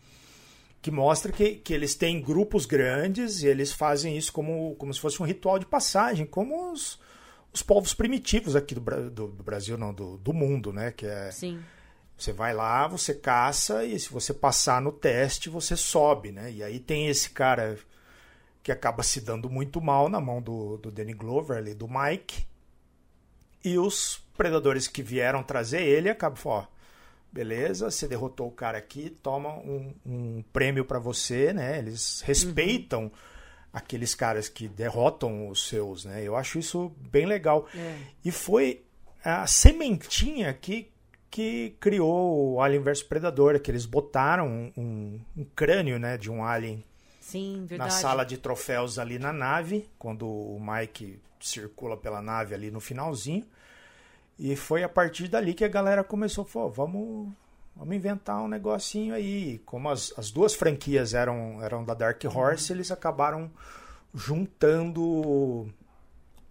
Que 0.87 0.91
mostra 0.93 1.33
que, 1.33 1.57
que 1.57 1.75
eles 1.75 1.97
têm 1.97 2.23
grupos 2.23 2.65
grandes 2.65 3.43
e 3.43 3.49
eles 3.49 3.73
fazem 3.73 4.17
isso 4.17 4.33
como, 4.33 4.77
como 4.77 4.95
se 4.95 5.01
fosse 5.01 5.21
um 5.21 5.27
ritual 5.27 5.59
de 5.59 5.67
passagem, 5.67 6.25
como 6.25 6.71
os, 6.71 7.01
os 7.53 7.61
povos 7.61 7.93
primitivos 7.93 8.55
aqui 8.55 8.73
do, 8.73 9.11
do, 9.11 9.27
do 9.27 9.43
Brasil, 9.43 9.77
não, 9.77 9.93
do, 9.93 10.17
do 10.17 10.33
mundo, 10.33 10.73
né? 10.73 10.93
Que 10.93 11.05
é, 11.05 11.33
Sim 11.33 11.61
você 12.17 12.33
vai 12.33 12.55
lá, 12.55 12.87
você 12.87 13.13
caça 13.13 13.85
e 13.85 13.99
se 13.99 14.09
você 14.11 14.33
passar 14.33 14.81
no 14.81 14.93
teste, 14.93 15.51
você 15.51 15.77
sobe, 15.77 16.31
né? 16.31 16.53
E 16.53 16.63
aí 16.63 16.79
tem 16.79 17.09
esse 17.09 17.31
cara 17.31 17.77
que 18.63 18.71
acaba 18.71 19.03
se 19.03 19.21
dando 19.21 19.51
muito 19.51 19.81
mal 19.81 20.09
na 20.09 20.21
mão 20.21 20.41
do, 20.41 20.77
do 20.77 20.93
Danny 20.93 21.15
Glover 21.15 21.57
ali, 21.59 21.75
do 21.75 21.89
Mike. 21.89 22.47
E 23.65 23.77
os 23.77 24.25
predadores 24.37 24.87
que 24.87 25.03
vieram 25.03 25.43
trazer 25.43 25.83
ele 25.83 26.09
acabam 26.09 26.37
falando, 26.37 26.63
ó, 26.63 26.76
beleza, 27.37 27.91
você 27.91 28.09
derrotou 28.09 28.49
o 28.49 28.51
cara 28.51 28.79
aqui, 28.79 29.11
toma 29.11 29.51
um, 29.59 29.93
um 30.07 30.45
prêmio 30.55 30.87
para 30.87 30.99
você, 30.99 31.53
né? 31.53 31.79
Eles 31.79 32.23
respeitam 32.23 33.05
uhum. 33.05 33.11
aqueles 33.71 34.15
caras 34.15 34.49
que 34.49 34.67
derrotam 34.67 35.49
os 35.49 35.69
seus, 35.69 36.07
né? 36.07 36.23
Eu 36.25 36.35
acho 36.35 36.59
isso 36.59 36.91
bem 36.99 37.27
legal. 37.27 37.69
É. 37.75 37.99
E 38.25 38.33
foi 38.33 38.83
a 39.23 39.47
sementinha 39.47 40.53
que 40.55 40.91
que 41.29 41.77
criou 41.81 42.55
o 42.55 42.63
Alien 42.63 42.81
vs 42.81 43.03
Predador, 43.03 43.61
que 43.61 43.71
eles 43.71 43.85
botaram 43.85 44.47
um, 44.49 44.73
um, 44.75 45.21
um 45.37 45.45
crânio 45.45 45.99
né, 45.99 46.17
de 46.17 46.31
um 46.31 46.43
alien 46.43 46.83
Sim, 47.21 47.67
na 47.73 47.91
sala 47.91 48.25
de 48.25 48.39
troféus 48.39 48.99
ali 48.99 49.19
na 49.19 49.35
nave, 49.35 49.91
quando 49.99 50.27
o 50.27 50.59
Mike 50.59 51.21
circula 51.39 51.95
pela 51.95 52.23
nave 52.23 52.55
ali 52.55 52.71
no 52.71 52.81
finalzinho. 52.81 53.45
E 54.39 54.55
foi 54.55 54.83
a 54.83 54.89
partir 54.89 55.29
dali 55.29 55.55
que 55.55 55.65
a 55.65 55.69
galera 55.69 56.05
começou 56.05 56.45
a 56.45 56.47
falar, 56.47 56.69
vamos, 56.69 57.33
vamos 57.75 57.97
inventar 57.97 58.43
um 58.43 58.49
negocinho 58.49 59.15
aí. 59.15 59.61
Como 59.65 59.89
as, 59.89 60.13
as 60.17 60.31
duas 60.31 60.55
franquias 60.55 61.15
eram, 61.15 61.63
eram 61.63 61.85
da 61.85 61.95
Dark 61.95 62.23
Horse, 62.25 62.71
uhum. 62.71 62.77
eles 62.77 62.91
acabaram 62.91 63.51
juntando 64.15 65.67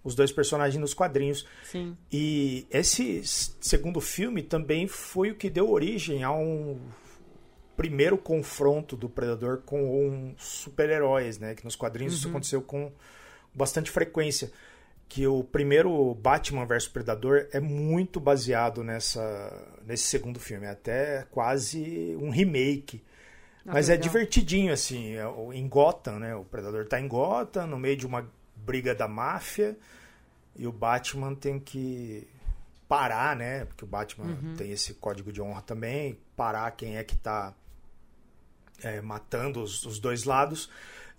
os 0.04 0.16
dois 0.16 0.32
personagens 0.32 0.80
nos 0.80 0.94
quadrinhos. 0.94 1.46
Sim. 1.64 1.98
E 2.12 2.68
esse 2.72 3.22
segundo 3.26 4.00
filme 4.00 4.42
também 4.44 4.88
foi 4.88 5.32
o 5.32 5.36
que 5.36 5.50
deu 5.50 5.70
origem 5.70 6.24
a 6.24 6.32
um 6.32 6.80
primeiro 7.76 8.18
confronto 8.18 8.96
do 8.96 9.10
Predador 9.10 9.62
com 9.66 10.34
super-heróis, 10.38 11.38
né? 11.38 11.56
Que 11.56 11.66
nos 11.66 11.76
quadrinhos 11.76 12.14
uhum. 12.14 12.20
isso 12.20 12.30
aconteceu 12.30 12.62
com 12.62 12.92
bastante 13.54 13.92
frequência. 13.92 14.52
Que 15.08 15.28
o 15.28 15.44
primeiro 15.44 16.14
Batman 16.16 16.66
vs 16.66 16.88
Predador 16.88 17.48
é 17.52 17.60
muito 17.60 18.20
baseado 18.20 18.84
nessa, 18.84 19.78
nesse 19.86 20.04
segundo 20.04 20.40
filme, 20.40 20.66
é 20.66 20.72
até 20.72 21.26
quase 21.32 22.18
um 22.20 22.30
remake. 22.30 23.04
Ah, 23.66 23.74
Mas 23.74 23.90
é 23.90 23.96
divertidinho, 23.96 24.74
assim, 24.74 25.16
é 25.16 25.26
em 25.54 25.68
Gotham, 25.68 26.20
né? 26.20 26.36
O 26.36 26.44
Predador 26.44 26.88
tá 26.88 27.00
em 27.00 27.08
Gotham, 27.08 27.68
no 27.68 27.78
meio 27.78 27.96
de 27.96 28.06
uma 28.06 28.30
briga 28.56 28.96
da 28.96 29.08
máfia 29.08 29.78
e 30.56 30.66
o 30.66 30.72
Batman 30.72 31.36
tem 31.36 31.60
que 31.60 32.28
parar, 32.88 33.36
né? 33.36 33.66
Porque 33.66 33.84
o 33.84 33.88
Batman 33.88 34.28
uhum. 34.28 34.56
tem 34.56 34.72
esse 34.72 34.94
código 34.96 35.32
de 35.32 35.42
honra 35.42 35.62
também, 35.62 36.18
parar 36.36 36.72
quem 36.72 36.98
é 36.98 37.04
que 37.04 37.18
tá 37.18 37.54
é, 38.82 39.02
matando 39.02 39.62
os, 39.62 39.86
os, 39.86 40.00
dois 40.00 40.24
lados. 40.24 40.70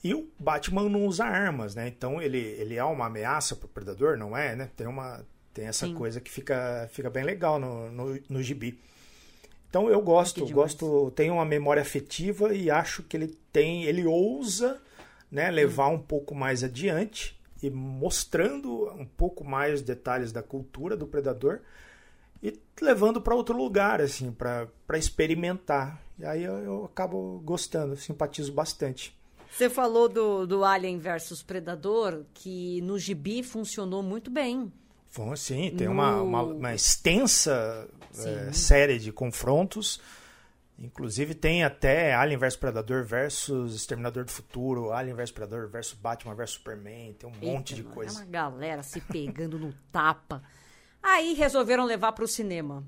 E 0.03 0.15
o 0.15 0.29
Batman 0.39 0.89
não 0.89 1.07
usa 1.07 1.25
armas, 1.25 1.75
né? 1.75 1.89
Então 1.89 2.21
ele, 2.21 2.39
ele 2.39 2.77
é 2.77 2.85
uma 2.85 3.07
ameaça 3.07 3.57
pro 3.57 3.69
predador, 3.69 4.17
não 4.17 4.37
é, 4.37 4.55
né? 4.55 4.71
Tem 4.77 4.87
uma 4.87 5.25
tem 5.57 5.67
essa 5.67 5.87
Sim. 5.87 5.95
coisa 5.95 6.21
que 6.21 6.31
fica, 6.31 6.87
fica 6.93 7.09
bem 7.09 7.25
legal 7.25 7.59
no, 7.59 7.91
no, 7.91 8.21
no 8.29 8.43
gibi. 8.43 8.79
Então 9.71 9.89
eu 9.89 10.03
gosto, 10.03 10.47
gosto, 10.49 11.11
tenho 11.17 11.35
uma 11.35 11.47
memória 11.47 11.81
afetiva 11.81 12.55
e 12.55 12.71
acho 12.71 13.03
que 13.03 13.17
ele 13.17 13.35
tem, 13.51 13.85
ele 13.85 14.05
ousa, 14.05 14.79
né, 15.31 15.51
levar 15.51 15.89
hum. 15.89 15.95
um 15.95 15.99
pouco 15.99 16.35
mais 16.35 16.63
adiante 16.63 17.41
e 17.63 17.71
mostrando 17.71 18.91
um 18.91 19.07
pouco 19.07 19.45
mais 19.45 19.81
detalhes 19.81 20.31
da 20.31 20.43
cultura 20.43 20.95
do 20.95 21.07
predador 21.07 21.61
e 22.43 22.59
levando 22.81 23.21
para 23.21 23.35
outro 23.35 23.57
lugar, 23.57 24.01
assim, 24.01 24.31
para 24.31 24.69
experimentar. 24.99 26.01
E 26.19 26.25
aí 26.25 26.45
eu, 26.45 26.59
eu, 26.59 26.85
acabo 26.85 27.41
gostando, 27.45 27.97
simpatizo 27.97 28.53
bastante. 28.53 29.17
Você 29.51 29.71
falou 29.71 30.09
do, 30.09 30.47
do 30.47 30.65
Alien 30.65 30.99
versus 30.99 31.43
Predador, 31.43 32.25
que 32.35 32.81
no 32.83 32.99
gibi 32.99 33.43
funcionou 33.43 34.03
muito 34.03 34.31
bem. 34.31 34.73
Sim, 35.37 35.75
tem 35.75 35.87
no... 35.87 35.95
uma, 35.95 36.21
uma, 36.21 36.43
uma, 36.43 36.75
extensa 36.75 37.89
é, 38.19 38.53
série 38.53 38.99
de 38.99 39.11
confrontos 39.11 39.99
Inclusive 40.79 41.35
tem 41.35 41.65
até 41.65 42.15
Alien 42.15 42.39
vs 42.39 42.57
Predador 42.57 43.03
versus 43.03 43.75
Exterminador 43.75 44.25
do 44.25 44.31
Futuro, 44.31 44.93
Alien 44.93 45.17
vs 45.17 45.31
Predador 45.31 45.69
versus 45.69 45.95
Batman 45.95 46.35
vs 46.35 46.51
Superman, 46.51 47.15
tem 47.15 47.29
um 47.29 47.33
Eita, 47.33 47.47
monte 47.47 47.75
de 47.75 47.83
coisa. 47.83 48.21
É 48.21 48.25
uma 48.25 48.31
galera 48.31 48.83
se 48.83 49.01
pegando 49.01 49.59
no 49.59 49.73
tapa. 49.91 50.43
Aí 51.03 51.33
resolveram 51.33 51.87
levar 51.87 52.13
para 52.13 52.25
o 52.25 52.29
cinema, 52.29 52.85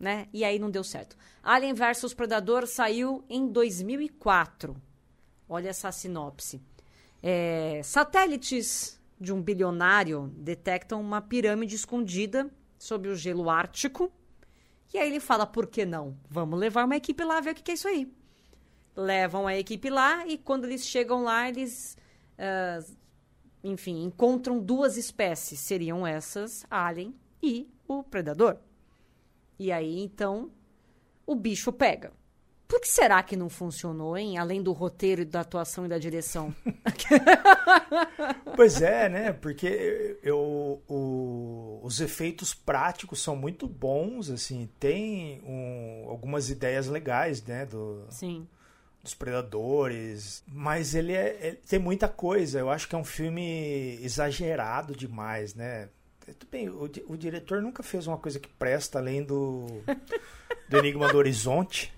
né? 0.00 0.28
E 0.32 0.44
aí 0.44 0.58
não 0.58 0.70
deu 0.70 0.82
certo. 0.82 1.14
Alien 1.42 1.74
vs 1.74 2.14
Predador 2.14 2.66
saiu 2.66 3.22
em 3.28 3.46
2004. 3.48 4.74
Olha 5.48 5.68
essa 5.68 5.92
sinopse. 5.92 6.60
É, 7.22 7.80
satélites 7.84 9.00
de 9.18 9.32
um 9.32 9.40
bilionário 9.40 10.32
detectam 10.36 11.00
uma 11.00 11.20
pirâmide 11.20 11.74
escondida 11.74 12.50
sob 12.78 13.08
o 13.08 13.16
gelo 13.16 13.48
ártico 13.48 14.12
e 14.92 14.98
aí 14.98 15.08
ele 15.08 15.20
fala: 15.20 15.46
por 15.46 15.66
que 15.66 15.84
não? 15.84 16.16
Vamos 16.28 16.58
levar 16.58 16.84
uma 16.84 16.96
equipe 16.96 17.22
lá 17.24 17.40
ver 17.40 17.50
o 17.50 17.54
que 17.54 17.70
é 17.70 17.74
isso 17.74 17.88
aí. 17.88 18.10
Levam 18.94 19.46
a 19.46 19.56
equipe 19.56 19.90
lá 19.90 20.26
e 20.26 20.38
quando 20.38 20.64
eles 20.64 20.86
chegam 20.86 21.22
lá, 21.22 21.48
eles. 21.48 21.98
Uh, 22.38 22.96
enfim, 23.62 24.04
encontram 24.04 24.58
duas 24.58 24.96
espécies. 24.96 25.60
Seriam 25.60 26.06
essas, 26.06 26.64
Alien 26.70 27.14
e 27.42 27.68
o 27.86 28.02
Predador. 28.02 28.56
E 29.58 29.72
aí, 29.72 30.00
então, 30.00 30.50
o 31.26 31.34
bicho 31.34 31.72
pega. 31.72 32.12
Por 32.68 32.80
que 32.80 32.88
será 32.88 33.22
que 33.22 33.36
não 33.36 33.48
funcionou, 33.48 34.16
hein? 34.16 34.38
Além 34.38 34.60
do 34.60 34.72
roteiro, 34.72 35.24
da 35.24 35.40
atuação 35.40 35.86
e 35.86 35.88
da 35.88 35.98
direção. 35.98 36.54
pois 38.56 38.82
é, 38.82 39.08
né? 39.08 39.32
Porque 39.32 40.18
eu, 40.22 40.82
o, 40.88 41.80
os 41.82 42.00
efeitos 42.00 42.52
práticos 42.52 43.22
são 43.22 43.36
muito 43.36 43.68
bons, 43.68 44.30
assim, 44.30 44.68
tem 44.80 45.40
um, 45.46 46.06
algumas 46.08 46.50
ideias 46.50 46.88
legais, 46.88 47.40
né? 47.44 47.64
Do, 47.66 48.04
Sim. 48.10 48.48
dos 49.00 49.14
predadores, 49.14 50.42
mas 50.48 50.96
ele, 50.96 51.12
é, 51.12 51.38
ele 51.40 51.56
tem 51.68 51.78
muita 51.78 52.08
coisa. 52.08 52.58
Eu 52.58 52.68
acho 52.68 52.88
que 52.88 52.96
é 52.96 52.98
um 52.98 53.04
filme 53.04 53.96
exagerado 54.02 54.96
demais, 54.96 55.54
né? 55.54 55.88
Tudo 56.26 56.50
bem, 56.50 56.68
o, 56.68 56.90
o 57.06 57.16
diretor 57.16 57.62
nunca 57.62 57.84
fez 57.84 58.08
uma 58.08 58.18
coisa 58.18 58.40
que 58.40 58.48
presta 58.48 58.98
além 58.98 59.22
do, 59.22 59.66
do 60.68 60.76
Enigma 60.76 61.06
do 61.12 61.16
Horizonte. 61.16 61.94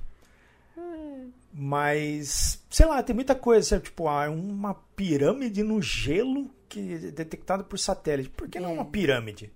Mas, 1.52 2.62
sei 2.70 2.86
lá, 2.86 3.02
tem 3.02 3.14
muita 3.14 3.34
coisa, 3.34 3.68
sabe? 3.68 3.84
Tipo, 3.84 4.08
ah, 4.08 4.28
uma 4.30 4.74
pirâmide 4.94 5.62
no 5.62 5.82
gelo 5.82 6.50
que 6.68 6.94
é 6.94 6.98
detectada 7.10 7.64
por 7.64 7.78
satélite. 7.78 8.30
Por 8.30 8.48
que 8.48 8.60
não 8.60 8.74
uma 8.74 8.84
pirâmide? 8.84 9.50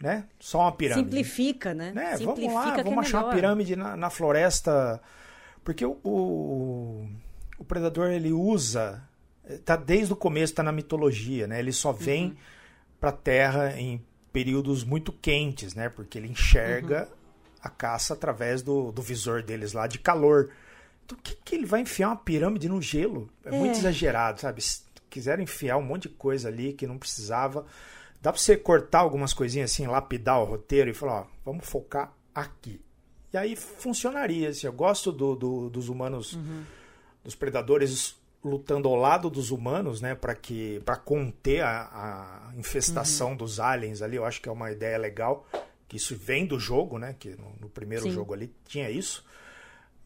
Né? 0.00 0.24
Só 0.40 0.60
uma 0.60 0.72
pirâmide. 0.72 1.08
Simplifica, 1.08 1.74
né? 1.74 1.92
né? 1.92 2.16
Simplifica 2.16 2.52
vamos 2.52 2.54
lá, 2.54 2.82
vamos 2.82 2.96
é 2.96 3.00
achar 3.00 3.18
melhor. 3.18 3.28
uma 3.28 3.34
pirâmide 3.34 3.76
na, 3.76 3.96
na 3.96 4.10
floresta. 4.10 5.00
Porque 5.62 5.84
o, 5.84 5.98
o, 6.02 7.08
o 7.58 7.64
predador 7.64 8.10
ele 8.10 8.32
usa. 8.32 9.02
Tá 9.64 9.76
desde 9.76 10.12
o 10.12 10.16
começo, 10.16 10.54
tá 10.54 10.62
na 10.62 10.72
mitologia, 10.72 11.46
né? 11.46 11.58
Ele 11.58 11.72
só 11.72 11.92
vem 11.92 12.26
Uhum. 12.28 12.36
pra 13.00 13.12
Terra 13.12 13.78
em 13.78 14.00
períodos 14.32 14.84
muito 14.84 15.12
quentes, 15.12 15.74
né? 15.74 15.88
Porque 15.88 16.16
ele 16.18 16.28
enxerga 16.28 17.02
Uhum. 17.10 17.21
A 17.62 17.70
caça 17.70 18.14
através 18.14 18.62
do, 18.62 18.90
do 18.92 19.00
visor 19.02 19.42
deles 19.42 19.72
lá 19.72 19.86
de 19.86 19.98
calor. 19.98 20.50
Então, 21.04 21.16
o 21.18 21.20
que, 21.22 21.34
que 21.44 21.54
ele 21.54 21.66
vai 21.66 21.80
enfiar 21.80 22.08
uma 22.08 22.16
pirâmide 22.16 22.68
no 22.68 22.80
gelo? 22.82 23.28
É, 23.44 23.50
muito 23.50 23.76
É. 23.76 23.78
exagerado, 23.78 24.40
sabe? 24.40 24.60
Se 24.60 24.82
quiseram 25.10 25.42
enfiar 25.42 25.76
um 25.76 25.82
monte 25.82 26.02
de 26.04 26.10
coisa 26.10 26.48
ali 26.48 26.72
que 26.72 26.86
não 26.86 26.98
precisava. 26.98 27.64
Dá 28.20 28.32
pra 28.32 28.40
você 28.40 28.56
cortar 28.56 29.00
algumas 29.00 29.32
coisinhas 29.34 29.70
assim, 29.72 29.86
lapidar 29.86 30.40
o 30.40 30.44
roteiro 30.44 30.88
e 30.90 30.94
falar, 30.94 31.22
ó, 31.22 31.26
vamos 31.44 31.66
focar 31.68 32.12
aqui. 32.34 32.80
E 33.32 33.36
aí 33.36 33.56
funcionaria, 33.56 34.48
assim. 34.50 34.66
Eu 34.66 34.72
gosto 34.72 35.10
do, 35.10 35.34
do- 35.34 35.70
dos 35.70 35.88
humanos, 35.88 36.38
dos 37.24 37.34
predadores 37.34 38.16
lutando 38.44 38.88
ao 38.88 38.96
lado 38.96 39.30
dos 39.30 39.50
humanos, 39.50 40.00
né, 40.00 40.14
para 40.16 40.34
que 40.34 40.80
para 40.84 40.96
conter 40.96 41.62
a, 41.62 42.50
a 42.50 42.56
infestação 42.56 43.36
dos 43.36 43.60
aliens 43.60 44.02
ali. 44.02 44.16
Eu 44.16 44.24
acho 44.24 44.40
que 44.40 44.48
é 44.48 44.52
uma 44.52 44.70
ideia 44.70 44.98
legal, 44.98 45.46
que 45.92 45.98
isso 45.98 46.16
vem 46.16 46.46
do 46.46 46.58
jogo, 46.58 46.96
né, 46.98 47.14
que 47.18 47.36
no, 47.36 47.52
no 47.60 47.68
primeiro 47.68 48.04
Sim. 48.04 48.12
jogo 48.12 48.32
ali 48.32 48.50
tinha 48.66 48.88
isso. 48.88 49.22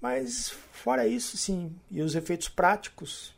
Mas 0.01 0.51
fora 0.73 1.07
isso, 1.07 1.37
sim, 1.37 1.73
e 1.93 2.03
os 2.03 2.17
efeitos 2.17 2.49
práticos 2.49 3.33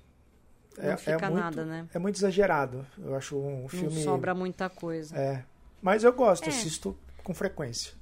Não 0.78 0.96
fica 0.96 1.28
muito, 1.30 1.34
nada, 1.42 1.64
né? 1.66 1.86
É 1.92 1.98
muito 1.98 2.16
exagerado. 2.16 2.86
Eu 2.98 3.14
acho 3.14 3.36
um 3.36 3.60
Não 3.62 3.68
filme 3.68 4.02
sobra 4.02 4.34
muita 4.34 4.70
coisa. 4.70 5.14
é. 5.14 5.44
Mas 5.82 6.04
eu 6.04 6.12
gosto, 6.12 6.46
É. 6.46 6.48
assisto 6.48 6.96
com 7.22 7.34
frequência. 7.34 7.92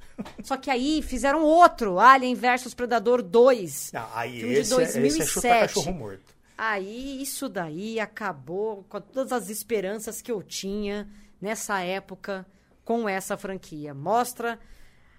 Só 0.44 0.56
que 0.56 0.70
aí 0.70 1.02
fizeram 1.02 1.42
outro, 1.42 1.98
Alien 1.98 2.34
vs 2.36 2.72
Predador 2.72 3.20
2. 3.22 3.90
Ah, 3.94 4.08
aí 4.20 4.38
Filme 4.38 4.54
de 4.54 4.60
esse, 4.60 4.74
é- 4.80 4.82
esse 4.84 4.98
é 4.98 5.00
2007. 5.00 5.28
chutar 5.28 5.60
cachorro 5.62 5.92
morto. 5.92 6.34
Aí 6.56 7.20
isso 7.20 7.48
daí 7.48 7.98
acabou 7.98 8.84
com 8.88 9.00
todas 9.00 9.32
as 9.32 9.50
esperanças 9.50 10.22
que 10.22 10.30
eu 10.30 10.40
tinha 10.40 11.08
nessa 11.40 11.80
época 11.80 12.46
com 12.86 13.06
essa 13.06 13.36
franquia. 13.36 13.92
Mostra 13.92 14.58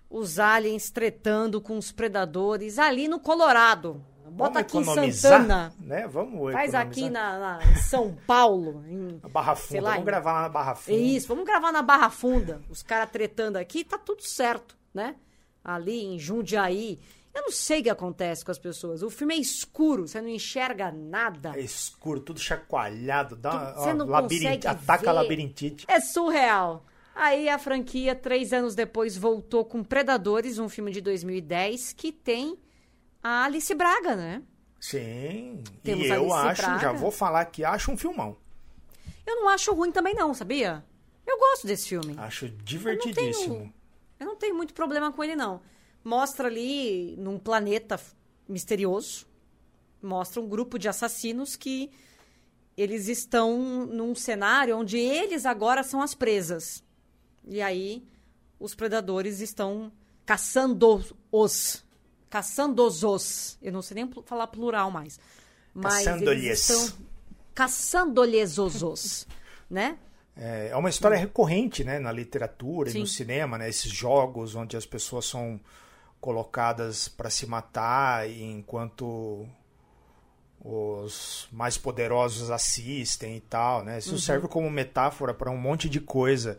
os 0.09 0.39
aliens 0.39 0.89
tretando 0.89 1.61
com 1.61 1.77
os 1.77 1.91
predadores 1.91 2.79
ali 2.79 3.07
no 3.09 3.19
Colorado. 3.19 4.03
Bota 4.29 4.61
Vamos 4.63 4.87
aqui 4.89 5.07
em 5.07 5.11
Santana. 5.11 5.73
Né? 5.79 6.07
Vamos 6.07 6.51
Faz 6.53 6.73
economizar. 6.73 6.81
aqui 6.81 7.09
na, 7.09 7.39
na- 7.39 7.59
em 7.71 7.75
São 7.75 8.17
Paulo. 8.25 8.83
Em, 8.87 9.19
Na 9.23 9.29
Barra 9.29 9.55
Funda. 9.55 9.81
lá, 9.81 9.89
Vamos 9.91 10.01
em- 10.01 10.05
gravar 10.05 10.33
lá 10.33 10.41
na 10.43 10.49
Barra 10.49 10.75
Funda. 10.75 10.97
Isso, 10.97 11.27
vamos 11.27 11.45
gravar 11.45 11.71
na 11.71 11.81
Barra 11.81 12.09
Funda. 12.09 12.61
Os 12.69 12.81
caras 12.81 13.09
tretando 13.11 13.57
aqui, 13.57 13.83
tá 13.83 13.97
tudo 13.97 14.23
certo, 14.23 14.77
né? 14.93 15.15
Ali 15.63 16.05
em 16.05 16.17
Jundiaí. 16.19 16.99
Eu 17.33 17.41
não 17.43 17.51
sei 17.51 17.81
o 17.81 17.83
que 17.83 17.89
acontece 17.89 18.43
com 18.43 18.51
as 18.51 18.57
pessoas. 18.57 19.01
O 19.03 19.09
filme 19.09 19.35
é 19.35 19.37
escuro, 19.37 20.07
você 20.07 20.19
não 20.21 20.27
enxerga 20.29 20.91
nada. 20.91 21.53
É 21.55 21.61
escuro, 21.61 22.19
tudo 22.19 22.39
chacoalhado. 22.39 23.35
Dá 23.35 23.73
Você 23.73 23.93
não 23.93 24.07
labirinti- 24.07 24.45
consegue 24.45 24.67
ataca 24.67 25.03
ver. 25.03 25.09
a 25.09 25.11
labirintite. 25.11 25.85
É 25.87 25.99
surreal. 25.99 26.85
Aí 27.19 27.49
a 27.49 27.57
franquia, 27.57 28.13
três 28.13 28.53
anos 28.53 28.75
depois, 28.75 29.17
voltou 29.17 29.65
com 29.65 29.83
Predadores, 29.83 30.59
um 30.59 30.69
filme 30.69 30.91
de 30.91 31.01
2010, 31.01 31.93
que 31.93 32.11
tem 32.11 32.55
a 33.23 33.45
Alice 33.45 33.73
Braga, 33.73 34.15
né? 34.15 34.43
Sim. 34.79 35.63
Temos 35.83 36.05
e 36.05 36.09
eu 36.09 36.31
Alice 36.31 36.61
acho, 36.61 36.61
já 36.61 36.77
Braga. 36.77 36.93
vou 36.93 37.09
falar 37.09 37.45
que 37.45 37.65
acho 37.65 37.91
um 37.91 37.97
filmão. 37.97 38.37
Eu 39.25 39.35
não 39.37 39.49
acho 39.49 39.73
ruim 39.73 39.91
também 39.91 40.13
não, 40.13 40.31
sabia? 40.33 40.85
Eu 41.25 41.39
gosto 41.39 41.65
desse 41.65 41.89
filme. 41.89 42.13
Acho 42.19 42.47
divertidíssimo. 42.49 43.73
Eu 44.19 44.25
não 44.27 44.35
tenho 44.35 44.55
muito 44.55 44.75
problema 44.75 45.11
com 45.11 45.23
ele, 45.23 45.35
não. 45.35 45.59
Mostra 46.03 46.47
ali 46.47 47.15
num 47.17 47.39
planeta 47.39 47.99
misterioso, 48.47 49.25
mostra 50.01 50.39
um 50.39 50.47
grupo 50.47 50.77
de 50.77 50.87
assassinos 50.87 51.55
que 51.55 51.89
eles 52.77 53.07
estão 53.07 53.57
num 53.87 54.13
cenário 54.13 54.77
onde 54.77 54.99
eles 54.99 55.47
agora 55.47 55.81
são 55.81 55.99
as 55.99 56.13
presas. 56.13 56.85
E 57.47 57.61
aí 57.61 58.05
os 58.59 58.75
predadores 58.75 59.39
estão 59.39 59.91
caçando-os. 60.25 61.83
Caçando-os. 62.29 63.57
Eu 63.61 63.71
não 63.71 63.81
sei 63.81 63.95
nem 63.95 64.11
falar 64.25 64.47
plural 64.47 64.91
mais. 64.91 65.19
Mas 65.73 66.05
Caçando-lhes. 66.05 66.69
estão 66.69 67.07
caçando-lhes 67.53 68.57
os, 68.57 69.27
né? 69.69 69.97
É, 70.35 70.69
é 70.71 70.75
uma 70.75 70.89
história 70.89 71.17
recorrente 71.17 71.83
né, 71.83 71.97
na 71.97 72.11
literatura 72.11 72.91
Sim. 72.91 72.97
e 72.97 73.01
no 73.01 73.07
cinema, 73.07 73.57
né? 73.57 73.69
Esses 73.69 73.91
jogos 73.91 74.55
onde 74.55 74.77
as 74.77 74.85
pessoas 74.85 75.25
são 75.25 75.59
colocadas 76.19 77.07
para 77.07 77.29
se 77.29 77.45
matar 77.47 78.29
enquanto 78.29 79.47
os 80.63 81.47
mais 81.51 81.77
poderosos 81.77 82.51
assistem 82.51 83.37
e 83.37 83.39
tal, 83.39 83.83
né? 83.83 83.99
Isso 83.99 84.17
serve 84.19 84.47
como 84.47 84.69
metáfora 84.69 85.33
para 85.33 85.49
um 85.49 85.57
monte 85.57 85.87
de 85.87 86.01
coisa. 86.01 86.57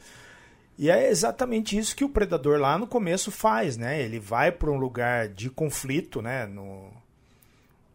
E 0.79 0.88
é 0.88 1.11
exatamente 1.11 1.77
isso 1.77 1.97
que 1.97 2.05
o 2.05 2.09
predador 2.09 2.61
lá 2.61 2.79
no 2.79 2.87
começo 2.87 3.33
faz, 3.33 3.77
né? 3.77 4.01
Ele 4.01 4.21
vai 4.21 4.53
para 4.53 4.71
um 4.71 4.77
lugar 4.77 5.29
de 5.29 5.51
conflito, 5.51 6.23
né? 6.23 6.47
No, 6.47 6.88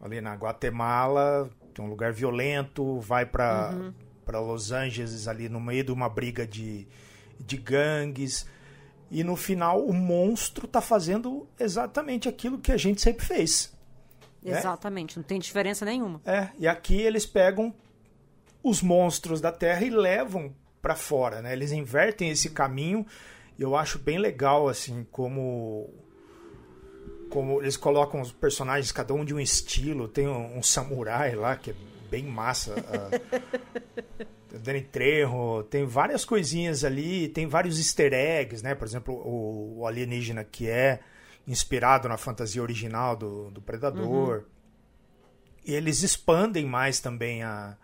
ali 0.02 0.20
na 0.20 0.34
Guatemala, 0.34 1.50
tem 1.72 1.82
um 1.82 1.88
lugar 1.88 2.12
violento, 2.12 3.00
vai 3.00 3.24
para 3.24 3.92
para 4.24 4.40
Los 4.40 4.72
Angeles 4.72 5.28
ali 5.28 5.50
no 5.50 5.60
meio 5.60 5.84
de 5.84 5.92
uma 5.92 6.08
briga 6.08 6.46
de, 6.46 6.86
de 7.38 7.56
gangues. 7.56 8.46
E 9.10 9.22
no 9.22 9.36
final 9.36 9.84
o 9.84 9.92
monstro 9.92 10.66
tá 10.66 10.80
fazendo 10.80 11.46
exatamente 11.60 12.28
aquilo 12.28 12.58
que 12.58 12.72
a 12.72 12.76
gente 12.76 13.00
sempre 13.00 13.24
fez. 13.24 13.72
né? 14.42 14.58
Exatamente, 14.58 15.16
não 15.16 15.22
tem 15.22 15.38
diferença 15.38 15.84
nenhuma. 15.84 16.20
É, 16.24 16.48
e 16.58 16.66
aqui 16.66 17.00
eles 17.00 17.26
pegam 17.26 17.72
os 18.62 18.82
monstros 18.82 19.40
da 19.40 19.52
Terra 19.52 19.84
e 19.84 19.90
levam 19.90 20.54
para 20.84 20.94
fora, 20.94 21.40
né? 21.40 21.54
Eles 21.54 21.72
invertem 21.72 22.28
esse 22.28 22.50
caminho 22.50 23.06
e 23.58 23.62
eu 23.62 23.74
acho 23.74 23.98
bem 23.98 24.18
legal 24.18 24.68
assim 24.68 25.06
como 25.10 25.88
como 27.30 27.60
eles 27.62 27.74
colocam 27.76 28.20
os 28.20 28.30
personagens 28.30 28.92
cada 28.92 29.14
um 29.14 29.24
de 29.24 29.34
um 29.34 29.40
estilo. 29.40 30.06
Tem 30.06 30.28
um, 30.28 30.58
um 30.58 30.62
samurai 30.62 31.34
lá 31.34 31.56
que 31.56 31.70
é 31.70 31.74
bem 32.10 32.24
massa. 32.24 32.74
a- 32.74 33.10
Danny 34.62 34.82
Trejo, 34.82 35.64
tem 35.70 35.84
várias 35.84 36.24
coisinhas 36.24 36.84
ali, 36.84 37.28
tem 37.28 37.46
vários 37.46 37.78
easter 37.78 38.12
eggs, 38.12 38.62
né? 38.62 38.74
Por 38.74 38.86
exemplo, 38.86 39.14
o, 39.14 39.78
o 39.80 39.86
alienígena 39.86 40.44
que 40.44 40.68
é 40.68 41.00
inspirado 41.48 42.08
na 42.08 42.16
fantasia 42.18 42.62
original 42.62 43.16
do, 43.16 43.50
do 43.50 43.60
Predador. 43.62 44.44
E 45.64 45.72
eles 45.74 46.02
expandem 46.02 46.66
mais 46.66 47.00
também 47.00 47.42
a, 47.42 47.76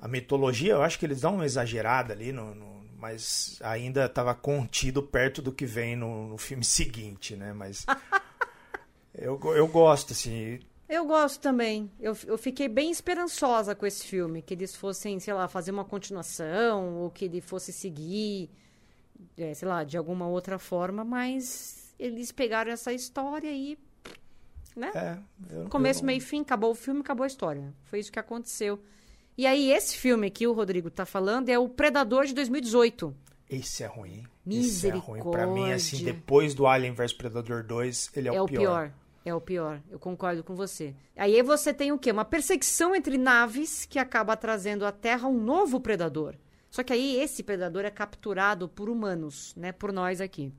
a 0.00 0.08
mitologia. 0.08 0.72
Eu 0.72 0.82
acho 0.82 0.98
que 0.98 1.06
eles 1.06 1.20
dão 1.20 1.34
uma 1.36 1.44
exagerada 1.46 2.12
ali, 2.12 2.32
no, 2.32 2.54
no- 2.54 2.80
mas 2.98 3.58
ainda 3.62 4.06
estava 4.06 4.34
contido 4.34 5.02
perto 5.02 5.40
do 5.40 5.52
que 5.52 5.64
vem 5.66 5.94
no, 5.96 6.28
no 6.30 6.38
filme 6.38 6.64
seguinte, 6.64 7.36
né? 7.36 7.52
Mas 7.52 7.86
eu, 9.14 9.38
eu 9.54 9.66
gosto, 9.68 10.12
assim. 10.12 10.60
Eu 10.88 11.04
gosto 11.06 11.40
também. 11.40 11.90
Eu, 12.00 12.16
eu 12.26 12.36
fiquei 12.36 12.68
bem 12.68 12.90
esperançosa 12.90 13.74
com 13.74 13.86
esse 13.86 14.04
filme. 14.06 14.42
Que 14.42 14.54
eles 14.54 14.74
fossem, 14.74 15.20
sei 15.20 15.32
lá, 15.34 15.46
fazer 15.48 15.70
uma 15.70 15.84
continuação, 15.84 16.96
ou 16.98 17.10
que 17.10 17.26
ele 17.26 17.40
fosse 17.40 17.72
seguir, 17.72 18.50
é, 19.38 19.54
sei 19.54 19.68
lá, 19.68 19.84
de 19.84 19.96
alguma 19.96 20.26
outra 20.26 20.58
forma, 20.58 21.04
mas 21.04 21.94
eles 21.98 22.32
pegaram 22.32 22.72
essa 22.72 22.92
história 22.92 23.52
e. 23.52 23.78
Né? 24.76 24.90
É, 24.94 25.18
eu- 25.54 25.68
Começo, 25.68 26.00
eu- 26.02 26.06
meio 26.06 26.18
e 26.18 26.20
fim, 26.20 26.40
acabou 26.42 26.70
o 26.72 26.74
filme, 26.74 27.00
acabou 27.00 27.24
a 27.24 27.26
história. 27.28 27.72
Foi 27.84 27.98
isso 28.00 28.10
que 28.10 28.18
aconteceu. 28.18 28.80
E 29.40 29.46
aí, 29.46 29.72
esse 29.72 29.96
filme 29.96 30.30
que 30.30 30.46
o 30.46 30.52
Rodrigo 30.52 30.90
tá 30.90 31.06
falando 31.06 31.48
é 31.48 31.58
o 31.58 31.66
Predador 31.66 32.26
de 32.26 32.34
2018. 32.34 33.16
Esse 33.48 33.82
é 33.82 33.86
ruim. 33.86 34.22
Esse 34.46 34.88
é 34.88 34.90
ruim. 34.90 35.22
Pra 35.22 35.46
mim, 35.46 35.72
assim, 35.72 36.04
depois 36.04 36.52
do 36.52 36.66
Alien 36.66 36.92
vs 36.92 37.14
Predador 37.14 37.64
2, 37.64 38.10
ele 38.16 38.28
é, 38.28 38.34
É, 38.34 38.42
o 38.42 38.44
pior. 38.46 38.92
É 39.24 39.34
o 39.34 39.40
pior. 39.40 39.80
Eu 39.88 39.98
concordo 39.98 40.44
com 40.44 40.54
você. 40.54 40.94
Aí 41.16 41.40
você 41.40 41.72
tem 41.72 41.90
o 41.90 41.98
quê? 41.98 42.12
Uma 42.12 42.26
perseguição 42.26 42.94
entre 42.94 43.16
naves 43.16 43.86
que 43.86 43.98
acaba 43.98 44.36
trazendo 44.36 44.84
à 44.84 44.92
Terra 44.92 45.26
um 45.26 45.42
novo 45.42 45.80
predador. 45.80 46.34
Só 46.68 46.82
que 46.82 46.92
aí 46.92 47.18
esse 47.18 47.42
predador 47.42 47.86
é 47.86 47.90
capturado 47.90 48.68
por 48.68 48.90
humanos, 48.90 49.54
né? 49.56 49.72
Por 49.72 49.90
nós 49.90 50.20
aqui. 50.20 50.52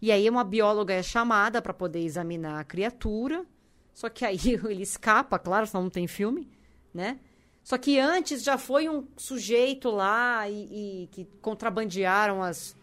E 0.00 0.12
aí 0.12 0.30
uma 0.30 0.44
bióloga 0.44 0.94
é 0.94 1.02
chamada 1.02 1.60
para 1.60 1.74
poder 1.74 2.04
examinar 2.04 2.60
a 2.60 2.64
criatura. 2.64 3.44
Só 3.92 4.08
que 4.08 4.24
aí 4.24 4.38
ele 4.70 4.84
escapa, 4.84 5.40
claro, 5.40 5.66
senão 5.66 5.82
não 5.82 5.90
tem 5.90 6.06
filme, 6.06 6.48
né? 6.94 7.18
Só 7.66 7.76
que 7.76 7.98
antes 7.98 8.44
já 8.44 8.56
foi 8.56 8.88
um 8.88 9.04
sujeito 9.16 9.90
lá 9.90 10.48
e, 10.48 11.02
e 11.02 11.08
que 11.10 11.24
contrabandearam 11.42 12.40
as. 12.40 12.76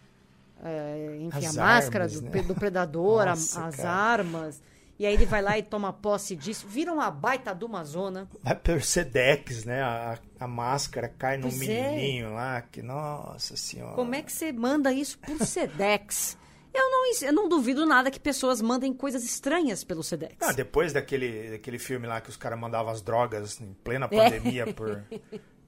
é, 0.62 1.16
enfim, 1.22 1.46
As 1.46 1.56
a 1.56 1.62
máscara 1.64 2.04
armas, 2.04 2.20
do, 2.20 2.28
né? 2.30 2.42
do 2.42 2.54
predador, 2.54 3.22
a- 3.22 3.26
Nossa, 3.30 3.64
as 3.64 3.76
cara. 3.76 3.88
armas. 3.88 4.62
E 4.98 5.06
aí 5.06 5.14
ele 5.14 5.24
vai 5.24 5.40
lá 5.40 5.58
e 5.58 5.62
toma 5.62 5.90
posse 5.90 6.36
disso. 6.36 6.66
Vira 6.68 6.92
uma 6.92 7.10
baita 7.10 7.54
de 7.54 7.64
uma 7.64 7.82
zona. 7.82 8.28
Vai 8.42 8.54
pelo 8.54 8.82
Sedex, 8.82 9.64
né? 9.64 9.82
A, 9.82 10.18
a 10.38 10.46
máscara 10.46 11.08
cai 11.08 11.38
no 11.38 11.48
Pois 11.48 11.62
é. 11.62 11.90
menininho 11.90 12.34
lá, 12.34 12.60
que 12.60 12.82
nossa 12.82 13.56
senhora. 13.56 13.94
Como 13.94 14.14
é 14.14 14.20
que 14.20 14.30
você 14.30 14.52
manda 14.52 14.92
isso 14.92 15.18
por 15.18 15.38
Sedex? 15.46 16.36
Eu 16.74 16.90
não, 16.90 17.12
eu 17.22 17.32
não 17.32 17.48
duvido 17.48 17.86
nada 17.86 18.10
que 18.10 18.18
pessoas 18.18 18.60
mandem 18.60 18.92
coisas 18.92 19.24
estranhas 19.24 19.84
pelo 19.84 20.02
Sedex. 20.02 20.34
Ah, 20.40 20.52
depois 20.52 20.92
daquele, 20.92 21.50
daquele 21.52 21.78
filme 21.78 22.06
lá 22.06 22.20
que 22.20 22.28
os 22.30 22.36
caras 22.36 22.58
mandavam 22.58 22.90
as 22.92 23.00
drogas 23.00 23.60
em 23.60 23.72
plena 23.84 24.06
É. 24.06 24.08
pandemia 24.08 24.72
por, 24.74 25.04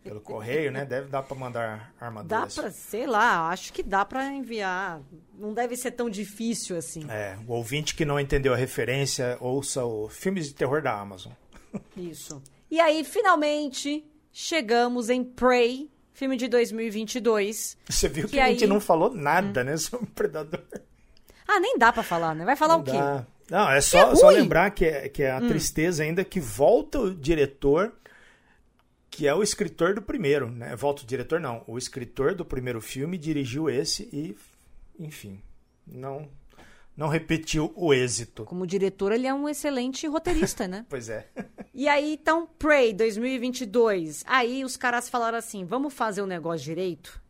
pelo 0.03 0.21
correio, 0.21 0.73
né? 0.73 0.85
Deve 0.85 1.09
dar 1.09 1.23
pra 1.23 1.37
mandar 1.37 1.95
Dá 1.99 2.07
armaduras. 2.07 2.55
pra, 2.57 2.71
sei 2.73 3.07
lá, 3.07 3.49
acho 3.51 3.73
que 3.73 3.85
dá 3.85 4.05
pra 4.05 4.27
enviar. 4.33 5.01
Não 5.39 5.55
deve 5.55 5.77
ser 5.77 5.93
tão 5.93 6.11
difícil 6.11 6.77
assim. 6.77 7.07
É, 7.09 7.39
o 7.47 7.53
ouvinte 7.53 7.95
que 7.95 8.05
não 8.05 8.19
entendeu 8.19 8.53
a 8.53 8.57
referência, 8.57 9.37
ouça 9.41 9.85
o 9.85 10.09
filmes 10.09 10.49
de 10.49 10.55
terror 10.55 10.83
da 10.83 10.99
Amazon. 10.99 11.33
Isso. 11.97 12.43
E 12.69 12.81
aí, 12.81 13.05
finalmente, 13.05 14.05
chegamos 14.33 15.09
em 15.09 15.23
Prey, 15.23 15.89
filme 16.13 16.37
de 16.37 16.49
2022. 16.49 17.77
Você 17.89 18.09
viu 18.09 18.25
que, 18.27 18.33
Que 18.33 18.41
a 18.41 18.49
gente 18.49 18.65
aí- 18.65 18.71
Hum. 18.71 18.75
não 18.75 18.81
falou 18.81 19.15
nada, 19.15 19.63
né, 19.63 19.77
sobre 19.77 20.07
o 20.07 20.11
Predador. 20.11 20.65
Ah, 21.47 21.61
nem 21.61 21.79
dá 21.79 21.93
pra 21.93 22.03
falar, 22.03 22.35
né? 22.35 22.45
Vai 22.45 22.57
falar 22.57 22.75
Não 22.75 22.81
o 22.81 22.85
quê? 22.85 22.93
dá. 22.93 23.27
Não, 23.51 23.71
é 23.71 23.81
só, 23.81 24.11
É 24.13 24.17
só 24.17 24.29
lembrar 24.31 24.71
que 24.71 24.85
é, 24.85 25.09
que 25.09 25.23
é 25.23 25.33
Hum. 25.35 25.39
a 25.39 25.49
tristeza 25.49 26.03
ainda 26.03 26.25
que 26.25 26.41
volta 26.41 26.99
o 27.01 27.15
diretor, 27.15 27.93
que 29.11 29.27
é 29.27 29.35
o 29.35 29.43
escritor 29.43 29.95
do 29.95 30.03
primeiro, 30.03 30.51
né? 30.51 30.75
Volta 30.75 31.03
o 31.03 31.07
diretor, 31.07 31.39
não. 31.41 31.63
O 31.67 31.79
escritor 31.79 32.35
do 32.35 32.45
primeiro 32.45 32.81
filme 32.81 33.17
dirigiu 33.17 33.71
esse 33.71 34.09
e, 34.13 34.37
enfim, 34.99 35.41
não, 35.87 36.29
não 36.97 37.07
repetiu 37.09 37.73
o 37.77 37.95
êxito. 37.95 38.45
Como 38.45 38.67
diretor, 38.67 39.13
ele 39.13 39.27
é 39.29 39.33
um 39.33 39.49
excelente 39.49 40.07
roteirista, 40.09 40.67
né? 40.67 40.85
Pois 40.91 41.09
é. 41.09 41.29
E 41.73 41.87
aí, 41.89 42.15
então, 42.15 42.49
Prey 42.59 42.93
2022. 42.93 44.25
Aí 44.27 44.65
os 44.65 44.77
caras 44.77 45.09
falaram 45.09 45.39
assim: 45.39 45.65
vamos 45.65 45.95
fazer 45.95 46.21
o 46.23 46.27
negócio 46.27 46.65
direito? 46.65 47.23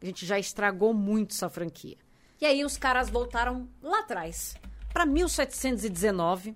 A 0.00 0.06
gente 0.06 0.24
já 0.24 0.38
estragou 0.38 0.94
muito 0.94 1.32
essa 1.34 1.48
franquia. 1.48 1.96
E 2.44 2.46
aí 2.46 2.62
os 2.62 2.76
caras 2.76 3.08
voltaram 3.08 3.66
lá 3.80 4.00
atrás, 4.00 4.54
para 4.92 5.06
1719, 5.06 6.54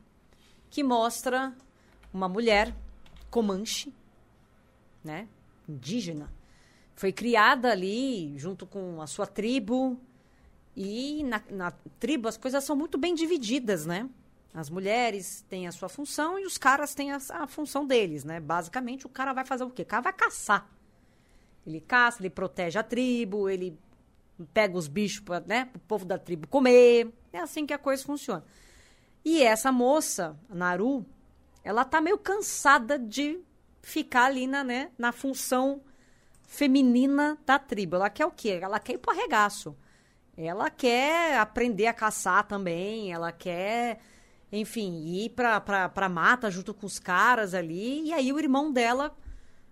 que 0.69 0.85
mostra 0.85 1.57
uma 2.13 2.29
mulher 2.29 2.75
comanche, 3.31 3.91
né? 5.03 5.27
Indígena. 5.67 6.31
Foi 6.95 7.11
criada 7.11 7.73
ali 7.73 8.35
junto 8.37 8.67
com 8.67 9.01
a 9.01 9.07
sua 9.07 9.27
tribo. 9.27 9.99
E 10.77 11.25
na, 11.25 11.43
na 11.49 11.71
tribo 11.99 12.29
as 12.29 12.37
coisas 12.37 12.63
são 12.65 12.77
muito 12.77 12.99
bem 12.99 13.15
divididas, 13.15 13.87
né? 13.87 14.11
As 14.53 14.69
mulheres 14.69 15.43
têm 15.49 15.67
a 15.67 15.73
sua 15.73 15.89
função 15.89 16.39
e 16.39 16.45
os 16.45 16.59
caras 16.59 16.95
têm 16.95 17.13
a, 17.13 17.19
a 17.31 17.47
função 17.47 17.87
deles, 17.87 18.25
né? 18.25 18.41
Basicamente, 18.41 19.07
o 19.07 19.09
cara 19.09 19.33
vai 19.33 19.47
fazer 19.47 19.65
o 19.65 19.71
quê? 19.71 19.85
O 19.85 19.87
cara 19.87 20.03
vai 20.03 20.13
caçar. 20.13 20.69
Ele 21.67 21.81
caça, 21.81 22.21
ele 22.21 22.29
protege 22.29 22.79
a 22.79 22.83
tribo, 22.83 23.49
ele 23.49 23.79
pega 24.53 24.77
os 24.77 24.89
bichos 24.89 25.21
para 25.21 25.45
né, 25.47 25.69
o 25.75 25.79
povo 25.79 26.05
da 26.05 26.19
tribo 26.19 26.47
comer. 26.47 27.13
É 27.33 27.39
assim 27.39 27.67
que 27.67 27.73
a 27.73 27.79
coisa 27.79 28.05
funciona. 28.05 28.45
E 29.25 29.43
essa 29.43 29.71
moça, 29.71 30.37
Naru, 30.49 31.05
ela 31.63 31.85
tá 31.85 32.01
meio 32.01 32.19
cansada 32.19 32.99
de 32.99 33.41
ficar 33.83 34.27
ali 34.27 34.47
na, 34.47 34.65
né, 34.65 34.91
na 34.99 35.13
função 35.13 35.83
feminina 36.47 37.39
da 37.45 37.59
tribo. 37.59 37.97
Ela 37.97 38.11
quer 38.11 38.27
o 38.27 38.31
quê? 38.31 38.59
Ela 38.63 38.81
quer 38.81 38.95
ir 38.95 38.99
pro 38.99 39.13
arregaço. 39.13 39.77
Ela 40.37 40.71
quer 40.71 41.39
aprender 41.39 41.87
a 41.87 41.93
caçar 41.93 42.47
também, 42.47 43.13
ela 43.13 43.33
quer, 43.33 43.99
enfim, 44.53 45.05
ir 45.05 45.31
pra, 45.31 45.61
pra, 45.61 45.89
pra 45.89 46.09
mata 46.09 46.49
junto 46.49 46.73
com 46.73 46.87
os 46.87 46.99
caras 46.99 47.55
ali. 47.55 48.05
E 48.05 48.13
aí 48.13 48.33
o 48.33 48.39
irmão 48.39 48.73
dela 48.73 49.15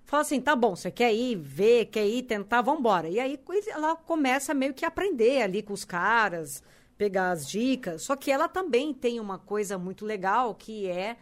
fala 0.06 0.22
assim: 0.22 0.40
tá 0.40 0.56
bom, 0.56 0.74
você 0.74 0.90
quer 0.90 1.12
ir 1.12 1.36
ver, 1.36 1.86
quer 1.86 2.06
ir 2.06 2.22
tentar, 2.22 2.62
vambora. 2.62 3.08
E 3.08 3.20
aí 3.20 3.38
ela 3.68 3.96
começa 3.96 4.54
meio 4.54 4.72
que 4.72 4.84
a 4.84 4.88
aprender 4.88 5.42
ali 5.42 5.62
com 5.62 5.74
os 5.74 5.84
caras, 5.84 6.62
pegar 6.96 7.32
as 7.32 7.46
dicas. 7.46 8.02
Só 8.02 8.16
que 8.16 8.30
ela 8.30 8.48
também 8.48 8.94
tem 8.94 9.20
uma 9.20 9.38
coisa 9.38 9.76
muito 9.76 10.06
legal 10.06 10.54
que 10.54 10.86
é, 10.86 11.16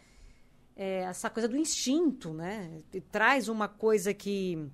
é 0.76 1.00
essa 1.00 1.28
coisa 1.28 1.48
do 1.48 1.56
instinto, 1.56 2.32
né? 2.32 2.82
E 2.92 3.00
traz 3.00 3.48
uma 3.48 3.66
coisa 3.66 4.14
que, 4.14 4.70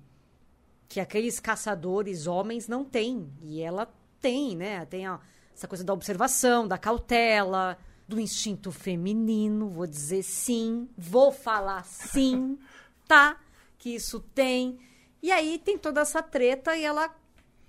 que 0.87 0.99
aqueles 0.99 1.39
caçadores 1.39 2.27
homens 2.27 2.67
não 2.67 2.83
têm. 2.83 3.31
E 3.41 3.61
ela 3.61 3.91
tem, 4.19 4.55
né? 4.55 4.85
Tem 4.85 5.09
ó, 5.09 5.19
essa 5.55 5.67
coisa 5.67 5.83
da 5.83 5.93
observação, 5.93 6.67
da 6.67 6.77
cautela, 6.77 7.77
do 8.07 8.19
instinto 8.19 8.71
feminino. 8.71 9.69
Vou 9.69 9.87
dizer 9.87 10.21
sim, 10.23 10.89
vou 10.97 11.31
falar 11.31 11.85
sim, 11.85 12.59
tá? 13.07 13.39
Que 13.81 13.95
isso 13.95 14.19
tem. 14.35 14.77
E 15.23 15.31
aí 15.31 15.57
tem 15.57 15.75
toda 15.75 16.01
essa 16.01 16.21
treta 16.21 16.77
e 16.77 16.85
ela 16.85 17.11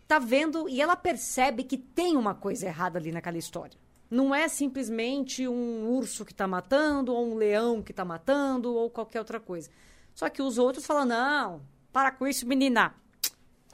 tá 0.07 0.19
vendo 0.19 0.69
e 0.69 0.79
ela 0.79 0.95
percebe 0.95 1.65
que 1.65 1.79
tem 1.79 2.19
uma 2.19 2.35
coisa 2.35 2.67
errada 2.67 2.99
ali 2.99 3.11
naquela 3.11 3.39
história. 3.39 3.79
Não 4.11 4.35
é 4.35 4.47
simplesmente 4.47 5.49
um 5.49 5.89
urso 5.89 6.23
que 6.23 6.35
tá 6.35 6.47
matando, 6.47 7.15
ou 7.15 7.33
um 7.33 7.35
leão 7.35 7.81
que 7.81 7.95
tá 7.95 8.05
matando, 8.05 8.75
ou 8.75 8.91
qualquer 8.91 9.21
outra 9.21 9.41
coisa. 9.41 9.71
Só 10.15 10.29
que 10.29 10.43
os 10.43 10.59
outros 10.59 10.85
falam: 10.85 11.07
não, 11.07 11.63
para 11.91 12.11
com 12.11 12.27
isso, 12.27 12.47
menina. 12.47 12.95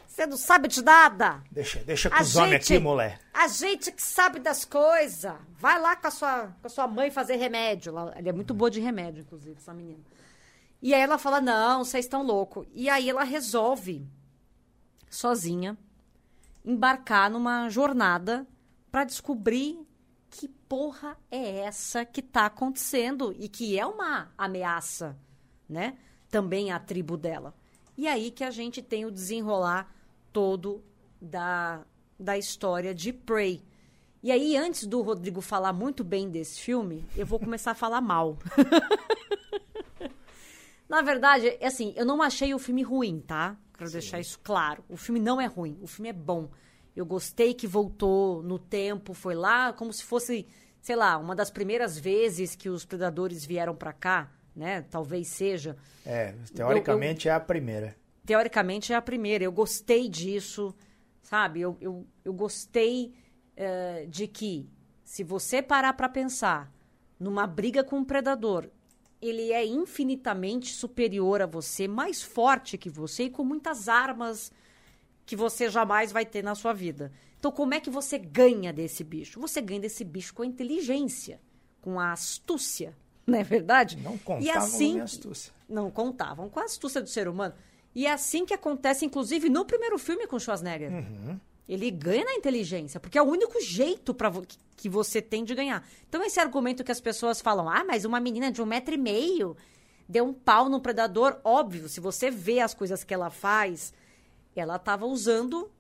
Você 0.07 0.27
não 0.27 0.37
sabe 0.37 0.68
de 0.68 0.81
nada. 0.81 1.42
Deixa, 1.51 1.81
deixa 1.81 2.09
com 2.09 2.22
os 2.22 2.37
homens 2.37 2.64
aqui, 2.64 2.79
mulher. 2.79 3.20
A 3.35 3.48
gente 3.48 3.90
que 3.90 4.03
sabe 4.03 4.38
das 4.38 4.64
coisas. 4.64 5.35
Vai 5.59 5.81
lá 5.81 5.96
com 5.96 6.07
a 6.07 6.11
sua, 6.12 6.55
com 6.61 6.66
a 6.68 6.70
sua 6.70 6.87
mãe 6.87 7.11
fazer 7.11 7.35
remédio. 7.35 7.90
Ela, 7.90 8.12
ela 8.16 8.29
é 8.29 8.33
muito 8.33 8.55
boa 8.55 8.70
de 8.70 8.79
remédio, 8.79 9.22
inclusive, 9.22 9.57
essa 9.59 9.74
menina. 9.74 10.01
E 10.81 10.95
aí 10.95 11.01
ela 11.01 11.19
fala: 11.19 11.41
não, 11.41 11.85
vocês 11.85 12.05
estão 12.05 12.23
loucos. 12.23 12.67
E 12.73 12.88
aí 12.88 13.09
ela 13.09 13.25
resolve, 13.25 14.07
sozinha, 15.11 15.77
embarcar 16.64 17.31
numa 17.31 17.69
jornada 17.69 18.47
para 18.91 19.05
descobrir 19.05 19.79
que 20.31 20.49
porra 20.49 21.17
é 21.31 21.61
essa 21.61 22.05
que 22.05 22.23
tá 22.23 22.47
acontecendo 22.47 23.35
e 23.38 23.49
que 23.49 23.79
é 23.79 23.87
uma 23.87 24.31
ameaça, 24.37 25.17
né? 25.69 25.97
Também 26.31 26.71
à 26.71 26.79
tribo 26.79 27.17
dela. 27.17 27.55
E 27.97 28.07
aí 28.07 28.31
que 28.31 28.45
a 28.45 28.51
gente 28.51 28.83
tem 28.83 29.05
o 29.05 29.11
desenrolar 29.11 29.93
todo 30.33 30.85
da, 31.21 31.85
da 32.19 32.38
história 32.38 32.95
de 32.95 33.12
Prey. 33.12 33.64
E 34.23 34.33
aí, 34.33 34.57
antes 34.57 34.85
do 34.85 35.01
Rodrigo 35.01 35.41
falar 35.41 35.73
muito 35.73 36.03
bem 36.03 36.29
desse 36.29 36.61
filme, 36.61 37.07
eu 37.17 37.25
vou 37.25 37.38
começar 37.38 37.71
a 37.71 37.75
falar 37.75 38.01
mal. 38.01 38.37
Na 40.88 41.03
verdade, 41.03 41.57
é 41.61 41.66
assim, 41.66 41.92
eu 41.96 42.07
não 42.07 42.22
achei 42.22 42.55
o 42.55 42.59
filme 42.59 42.83
ruim, 42.83 43.20
tá? 43.20 43.57
Quero 43.77 43.90
deixar 43.90 44.18
isso 44.18 44.40
claro. 44.40 44.83
O 44.88 44.96
filme 44.96 45.20
não 45.20 45.40
é 45.40 45.46
ruim, 45.46 45.79
o 45.83 45.87
filme 45.87 46.09
é 46.09 46.12
bom. 46.12 46.51
Eu 46.96 47.05
gostei 47.05 47.55
que 47.55 47.66
voltou 47.66 48.42
no 48.42 48.59
tempo, 48.59 49.12
foi 49.14 49.35
lá 49.35 49.72
como 49.72 49.92
se 49.92 50.03
fosse, 50.03 50.46
sei 50.81 50.96
lá, 50.96 51.16
uma 51.18 51.35
das 51.35 51.51
primeiras 51.51 51.98
vezes 51.98 52.57
que 52.57 52.68
os 52.68 52.85
predadores 52.85 53.44
vieram 53.44 53.77
pra 53.77 53.92
cá, 53.92 54.33
né? 54.57 54.83
Talvez 54.83 55.29
seja. 55.29 55.77
É, 56.05 56.35
teoricamente 56.55 57.29
é 57.29 57.33
a 57.33 57.38
primeira. 57.38 57.94
Teoricamente 58.24 58.92
é 58.92 58.96
a 58.96 59.03
primeira. 59.03 59.44
Eu 59.44 59.53
gostei 59.53 60.09
disso, 60.09 60.74
sabe? 61.22 61.61
Eu, 61.61 61.77
eu, 61.81 62.07
eu 62.24 62.33
gostei 62.33 63.14
eh, 63.57 64.07
de 64.09 64.27
que, 64.27 64.68
se 65.05 65.22
você 65.22 65.62
parar 65.62 65.92
pra 65.92 66.09
pensar 66.09 66.72
numa 67.18 67.46
briga 67.46 67.85
com 67.85 67.98
um 67.98 68.05
predador, 68.05 68.68
ele 69.21 69.53
é 69.53 69.65
infinitamente 69.65 70.73
superior 70.73 71.43
a 71.43 71.47
você, 71.47 71.89
mais 71.89 72.23
forte 72.23 72.79
que 72.79 72.89
você 72.89 73.25
e 73.25 73.31
com 73.31 73.45
muitas 73.45 73.89
armas 73.89 74.53
que 75.27 75.37
você 75.37 75.69
jamais 75.69 76.13
vai 76.13 76.25
ter 76.25 76.43
na 76.43 76.55
sua 76.55 76.73
vida. 76.73 77.13
Então, 77.39 77.53
como 77.53 77.75
é 77.75 77.81
que 77.81 77.91
você 77.91 78.19
ganha 78.19 78.73
desse 78.73 79.05
bicho? 79.05 79.41
Você 79.41 79.61
ganha 79.61 79.81
desse 79.81 80.05
bicho 80.05 80.35
com 80.35 80.43
a 80.43 80.47
inteligência, 80.47 81.41
com 81.81 82.01
a 82.01 82.13
astúcia, 82.13 82.97
não 83.27 83.39
é 83.39 83.45
verdade? 83.45 83.97
Não 83.99 84.15
e 84.15 84.19
contavam 84.19 84.63
assim, 84.63 84.95
com 84.95 85.01
a 85.01 85.05
astúcia. 85.05 85.53
Não 85.69 85.91
contavam 85.91 86.49
com 86.49 86.61
a 86.61 86.65
astúcia 86.65 87.03
do 87.03 87.09
ser 87.09 87.29
humano. 87.29 87.55
E 87.95 88.07
é 88.07 88.13
assim 88.13 88.47
que 88.47 88.55
acontece, 88.55 89.05
inclusive, 89.05 89.49
no 89.49 89.65
primeiro 89.65 89.99
filme 89.99 90.27
com 90.27 90.39
Schwarzenegger. 90.39 90.91
Ele 91.69 91.91
ganha 91.91 92.25
na 92.25 92.35
inteligência, 92.35 92.99
porque 92.99 93.19
é 93.19 93.23
o 93.23 93.27
único 93.27 93.61
jeito 93.61 94.15
para 94.15 94.33
que 94.77 94.89
você 94.89 95.21
tem 95.21 95.45
de 95.45 95.55
ganhar. 95.55 95.87
Então, 96.09 96.25
esse 96.25 96.41
argumento 96.41 96.83
que 96.83 96.93
as 96.93 97.01
pessoas 97.01 97.41
falam, 97.41 97.69
ah, 97.69 97.85
mas 97.85 98.05
uma 98.05 98.19
menina 98.19 98.51
de 98.51 98.63
um 98.63 98.67
metro 98.67 98.95
e 98.95 98.99
meio 98.99 99.57
deu 100.09 100.25
um 100.25 100.33
pau 100.33 100.71
no 100.71 100.81
predador, 100.81 101.39
óbvio, 101.45 101.89
se 101.89 102.01
você 102.01 102.31
vê 102.31 102.61
as 102.61 102.73
coisas 102.73 103.05
que 103.05 103.13
ela 103.13 103.29
faz, 103.29 103.93
ela 104.57 104.77
estava 104.77 105.05
usando 105.05 105.71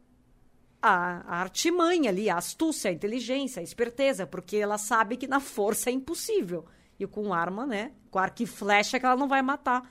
a, 0.82 1.36
a 1.36 1.40
artimanha 1.40 2.10
ali, 2.10 2.28
a 2.28 2.36
astúcia, 2.36 2.90
a 2.90 2.94
inteligência, 2.94 3.60
a 3.60 3.62
esperteza, 3.62 4.26
porque 4.26 4.56
ela 4.56 4.76
sabe 4.76 5.16
que 5.16 5.26
na 5.26 5.40
força 5.40 5.88
é 5.88 5.92
impossível. 5.92 6.66
e 7.00 7.06
com 7.06 7.32
arma, 7.32 7.66
né? 7.66 7.92
Com 8.10 8.18
arco 8.18 8.42
e 8.42 8.46
flecha 8.46 8.98
que 8.98 9.06
ela 9.06 9.16
não 9.16 9.28
vai 9.28 9.40
matar 9.40 9.88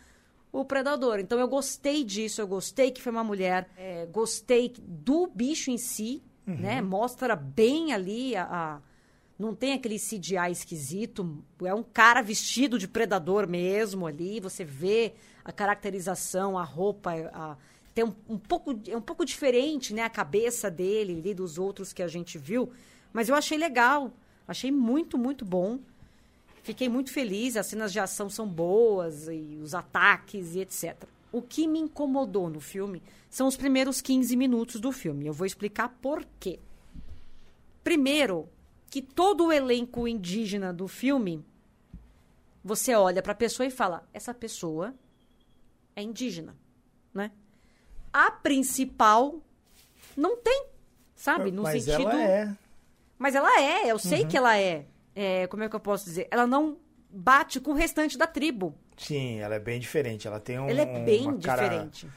o 0.59 0.65
predador. 0.65 1.19
Então 1.19 1.39
eu 1.39 1.47
gostei 1.47 2.03
disso, 2.03 2.41
eu 2.41 2.47
gostei 2.47 2.91
que 2.91 3.01
foi 3.01 3.11
uma 3.11 3.23
mulher, 3.23 3.69
é, 3.77 4.07
gostei 4.07 4.73
do 4.79 5.27
bicho 5.27 5.69
em 5.69 5.77
si, 5.77 6.23
uhum. 6.47 6.55
né? 6.55 6.81
Mostra 6.81 7.35
bem 7.35 7.93
ali 7.93 8.35
a, 8.35 8.43
a, 8.43 8.81
não 9.37 9.53
tem 9.53 9.73
aquele 9.73 9.99
CGI 9.99 10.51
esquisito, 10.51 11.43
é 11.63 11.73
um 11.73 11.83
cara 11.83 12.21
vestido 12.23 12.79
de 12.79 12.87
predador 12.87 13.47
mesmo 13.47 14.07
ali, 14.07 14.39
você 14.39 14.65
vê 14.65 15.13
a 15.45 15.51
caracterização, 15.51 16.57
a 16.57 16.63
roupa, 16.63 17.11
a, 17.33 17.55
tem 17.93 18.03
um, 18.03 18.15
um, 18.27 18.37
pouco 18.37 18.79
é 18.87 18.97
um 18.97 19.01
pouco 19.01 19.23
diferente, 19.23 19.93
né, 19.93 20.01
a 20.01 20.09
cabeça 20.09 20.71
dele 20.71 21.19
ali 21.19 21.33
dos 21.35 21.59
outros 21.59 21.93
que 21.93 22.01
a 22.01 22.07
gente 22.07 22.37
viu, 22.39 22.71
mas 23.13 23.29
eu 23.29 23.35
achei 23.35 23.59
legal, 23.59 24.11
achei 24.47 24.71
muito 24.71 25.19
muito 25.19 25.45
bom. 25.45 25.79
Fiquei 26.67 26.89
muito 26.89 27.13
feliz, 27.13 27.55
as 27.55 27.65
cenas 27.67 27.93
de 27.93 27.99
ação 28.01 28.29
são 28.29 28.45
boas, 28.45 29.29
e 29.29 29.57
os 29.63 29.73
ataques 29.73 30.53
e 30.53 30.59
etc. 30.59 31.01
O 31.31 31.41
que 31.41 31.65
me 31.65 31.79
incomodou 31.79 32.49
no 32.49 32.59
filme 32.59 33.01
são 33.29 33.47
os 33.47 33.55
primeiros 33.55 34.01
15 34.01 34.35
minutos 34.35 34.81
do 34.81 34.91
filme. 34.91 35.25
Eu 35.25 35.31
vou 35.31 35.45
explicar 35.47 35.87
por 36.01 36.25
quê. 36.41 36.59
Primeiro, 37.85 38.49
que 38.89 39.01
todo 39.01 39.45
o 39.45 39.51
elenco 39.53 40.09
indígena 40.09 40.73
do 40.73 40.89
filme, 40.89 41.41
você 42.61 42.93
olha 42.93 43.23
para 43.23 43.31
a 43.31 43.35
pessoa 43.35 43.65
e 43.65 43.71
fala: 43.71 44.05
essa 44.13 44.33
pessoa 44.33 44.93
é 45.95 46.01
indígena, 46.01 46.53
né? 47.13 47.31
A 48.11 48.29
principal 48.29 49.39
não 50.17 50.35
tem, 50.35 50.65
sabe? 51.15 51.49
No 51.49 51.63
Mas 51.63 51.81
sentido. 51.85 52.09
Ela 52.09 52.21
é. 52.21 52.55
Mas 53.17 53.35
ela 53.35 53.61
é, 53.61 53.89
eu 53.89 53.97
sei 53.97 54.23
Uhum. 54.23 54.27
que 54.27 54.35
ela 54.35 54.57
é 54.57 54.85
é, 55.17 55.47
como 55.47 55.63
é 55.63 55.69
que 55.69 55.75
eu 55.75 55.79
posso 55.79 56.05
dizer? 56.05 56.27
Ela 56.29 56.45
não 56.45 56.77
bate 57.09 57.59
com 57.59 57.71
o 57.71 57.73
restante 57.73 58.19
da 58.19 58.27
tribo. 58.27 58.77
Sim, 58.95 59.39
ela 59.39 59.55
é 59.55 59.59
bem 59.59 59.79
diferente. 59.79 60.27
Ela 60.27 60.39
tem 60.39 60.59
um, 60.59 60.69
Ela 60.69 60.81
é 60.81 61.03
bem 61.03 61.23
uma 61.23 61.39
cara 61.39 61.63
diferente. 61.63 62.07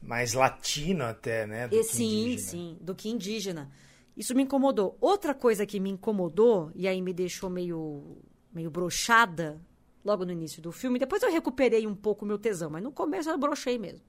mais 0.00 0.32
latina 0.32 1.10
até, 1.10 1.46
né? 1.46 1.68
Do 1.68 1.76
E, 1.76 1.84
sim, 1.84 2.38
sim, 2.38 2.78
do 2.80 2.94
que 2.94 3.10
indígena. 3.10 3.70
Isso 4.16 4.34
me 4.34 4.42
incomodou. 4.42 4.96
Outra 5.02 5.34
coisa 5.34 5.66
que 5.66 5.78
me 5.78 5.90
incomodou, 5.90 6.70
e 6.74 6.88
aí 6.88 7.02
me 7.02 7.12
deixou 7.12 7.50
meio, 7.50 8.16
meio 8.50 8.70
brochada 8.70 9.60
logo 10.02 10.24
no 10.24 10.32
início 10.32 10.62
do 10.62 10.72
filme, 10.72 10.98
depois 10.98 11.22
eu 11.22 11.30
recuperei 11.30 11.86
um 11.86 11.94
pouco 11.94 12.24
o 12.24 12.28
meu 12.28 12.38
tesão, 12.38 12.70
mas 12.70 12.82
no 12.82 12.90
começo 12.90 13.28
eu 13.28 13.36
brochei 13.36 13.76
mesmo. 13.76 14.00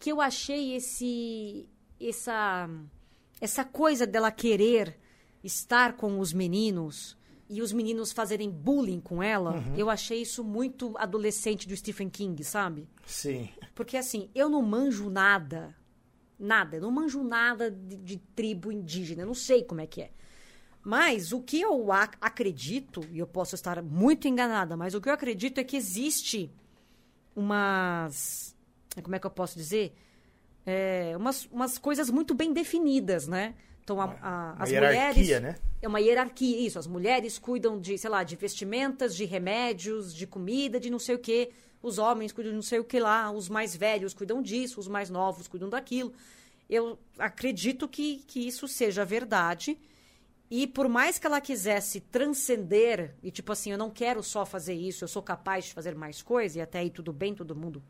Que 0.00 0.10
eu 0.10 0.20
achei 0.20 0.74
esse. 0.74 1.68
essa. 2.00 2.68
essa 3.40 3.64
coisa 3.64 4.04
dela 4.08 4.32
querer 4.32 4.98
estar 5.44 5.92
com 5.92 6.18
os 6.18 6.32
meninos 6.32 7.16
e 7.54 7.60
os 7.62 7.72
meninos 7.72 8.12
fazerem 8.12 8.50
bullying 8.50 9.00
com 9.00 9.22
ela, 9.22 9.52
Uhum. 9.56 9.74
eu 9.76 9.90
achei 9.90 10.22
isso 10.22 10.42
muito 10.42 10.96
adolescente 10.96 11.68
do 11.68 11.76
Stephen 11.76 12.08
King, 12.08 12.42
sabe? 12.44 12.88
Sim. 13.06 13.48
Porque 13.74 13.96
assim, 13.96 14.30
eu 14.34 14.48
não 14.48 14.62
manjo 14.62 15.10
nada. 15.10 15.76
Nada. 16.38 16.76
Eu 16.76 16.82
não 16.82 16.90
manjo 16.90 17.22
nada 17.22 17.70
de, 17.70 17.96
de 17.96 18.16
tribo 18.34 18.72
indígena. 18.72 19.22
Eu 19.22 19.26
não 19.26 19.34
sei 19.34 19.62
como 19.62 19.80
é 19.80 19.86
que 19.86 20.02
é. 20.02 20.10
Mas 20.82 21.30
o 21.32 21.40
que 21.40 21.60
eu 21.60 21.92
ac- 21.92 22.16
acredito, 22.20 23.00
e 23.12 23.18
eu 23.18 23.26
posso 23.26 23.54
estar 23.54 23.80
muito 23.82 24.26
enganada, 24.26 24.76
mas 24.76 24.94
o 24.94 25.00
que 25.00 25.08
eu 25.08 25.12
acredito 25.12 25.58
é 25.58 25.64
que 25.64 25.76
existe 25.76 26.50
umas. 27.36 28.54
Como 29.02 29.14
é 29.14 29.18
que 29.18 29.26
eu 29.26 29.30
posso 29.30 29.56
dizer? 29.56 29.94
É, 30.64 31.14
umas, 31.16 31.46
umas 31.46 31.78
coisas 31.78 32.08
muito 32.10 32.34
bem 32.34 32.52
definidas, 32.52 33.26
né? 33.26 33.54
Então, 33.84 34.00
a- 34.00 34.04
a- 34.22 34.52
Uma 34.54 34.62
as 34.64 34.70
hierarquia, 34.70 35.12
mulheres. 35.12 35.42
né? 35.42 35.56
É 35.80 35.88
uma 35.88 36.00
hierarquia, 36.00 36.66
isso. 36.66 36.78
As 36.78 36.86
mulheres 36.86 37.38
cuidam 37.38 37.80
de, 37.80 37.98
sei 37.98 38.08
lá, 38.10 38.22
de 38.22 38.36
vestimentas, 38.36 39.14
de 39.16 39.24
remédios, 39.24 40.14
de 40.14 40.26
comida, 40.26 40.78
de 40.78 40.88
não 40.88 40.98
sei 41.00 41.16
o 41.16 41.18
quê. 41.18 41.50
Os 41.82 41.98
homens 41.98 42.30
cuidam 42.32 42.52
de 42.52 42.56
não 42.56 42.62
sei 42.62 42.78
o 42.78 42.84
que 42.84 43.00
lá. 43.00 43.30
Os 43.32 43.48
mais 43.48 43.74
velhos 43.74 44.14
cuidam 44.14 44.40
disso, 44.40 44.78
os 44.78 44.86
mais 44.86 45.10
novos 45.10 45.48
cuidam 45.48 45.68
daquilo. 45.68 46.12
Eu 46.70 46.96
acredito 47.18 47.88
que, 47.88 48.22
que 48.26 48.46
isso 48.46 48.68
seja 48.68 49.04
verdade. 49.04 49.76
E 50.48 50.66
por 50.66 50.88
mais 50.88 51.18
que 51.18 51.26
ela 51.26 51.40
quisesse 51.40 51.98
transcender, 52.00 53.14
e 53.22 53.30
tipo 53.30 53.50
assim, 53.52 53.72
eu 53.72 53.78
não 53.78 53.90
quero 53.90 54.22
só 54.22 54.44
fazer 54.46 54.74
isso, 54.74 55.02
eu 55.02 55.08
sou 55.08 55.22
capaz 55.22 55.64
de 55.64 55.72
fazer 55.72 55.94
mais 55.94 56.22
coisa, 56.22 56.58
e 56.58 56.62
até 56.62 56.78
aí 56.80 56.90
tudo 56.90 57.12
bem, 57.12 57.34
todo 57.34 57.56
mundo. 57.56 57.82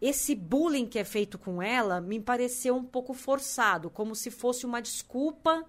Esse 0.00 0.34
bullying 0.34 0.86
que 0.86 0.98
é 0.98 1.04
feito 1.04 1.38
com 1.38 1.60
ela 1.62 2.00
me 2.00 2.20
pareceu 2.20 2.76
um 2.76 2.84
pouco 2.84 3.12
forçado, 3.14 3.90
como 3.90 4.14
se 4.14 4.30
fosse 4.30 4.64
uma 4.64 4.80
desculpa 4.80 5.64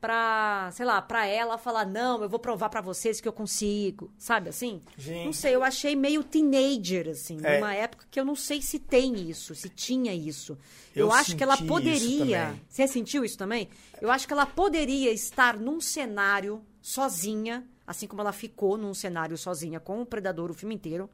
pra, 0.00 0.70
sei 0.72 0.86
lá, 0.86 1.02
pra 1.02 1.26
ela 1.26 1.58
falar, 1.58 1.84
não, 1.84 2.22
eu 2.22 2.28
vou 2.28 2.38
provar 2.38 2.68
pra 2.68 2.80
vocês 2.80 3.20
que 3.20 3.26
eu 3.26 3.32
consigo, 3.32 4.12
sabe 4.16 4.48
assim? 4.48 4.80
Sim. 4.96 5.24
Não 5.24 5.32
sei, 5.32 5.54
eu 5.54 5.64
achei 5.64 5.96
meio 5.96 6.22
teenager, 6.22 7.08
assim, 7.08 7.38
É. 7.42 7.56
numa 7.56 7.74
época 7.74 8.06
que 8.10 8.18
eu 8.18 8.24
não 8.24 8.36
sei 8.36 8.62
se 8.62 8.78
tem 8.78 9.28
isso, 9.28 9.54
se 9.56 9.68
tinha 9.68 10.14
isso. 10.14 10.56
Eu, 10.94 11.06
Eu 11.06 11.12
acho 11.12 11.36
que 11.36 11.42
ela 11.42 11.56
poderia. 11.56 12.54
Você 12.68 12.86
sentiu 12.86 13.24
isso 13.24 13.36
também? 13.36 13.68
Eu 14.00 14.10
acho 14.10 14.26
que 14.26 14.32
ela 14.32 14.46
poderia 14.46 15.12
estar 15.12 15.56
num 15.58 15.80
cenário 15.80 16.64
sozinha, 16.80 17.66
assim 17.86 18.06
como 18.06 18.20
ela 18.20 18.32
ficou 18.32 18.76
num 18.78 18.94
cenário 18.94 19.36
sozinha 19.36 19.80
com 19.80 20.00
o 20.00 20.06
predador 20.06 20.50
o 20.50 20.54
filme 20.54 20.74
inteiro, 20.76 21.10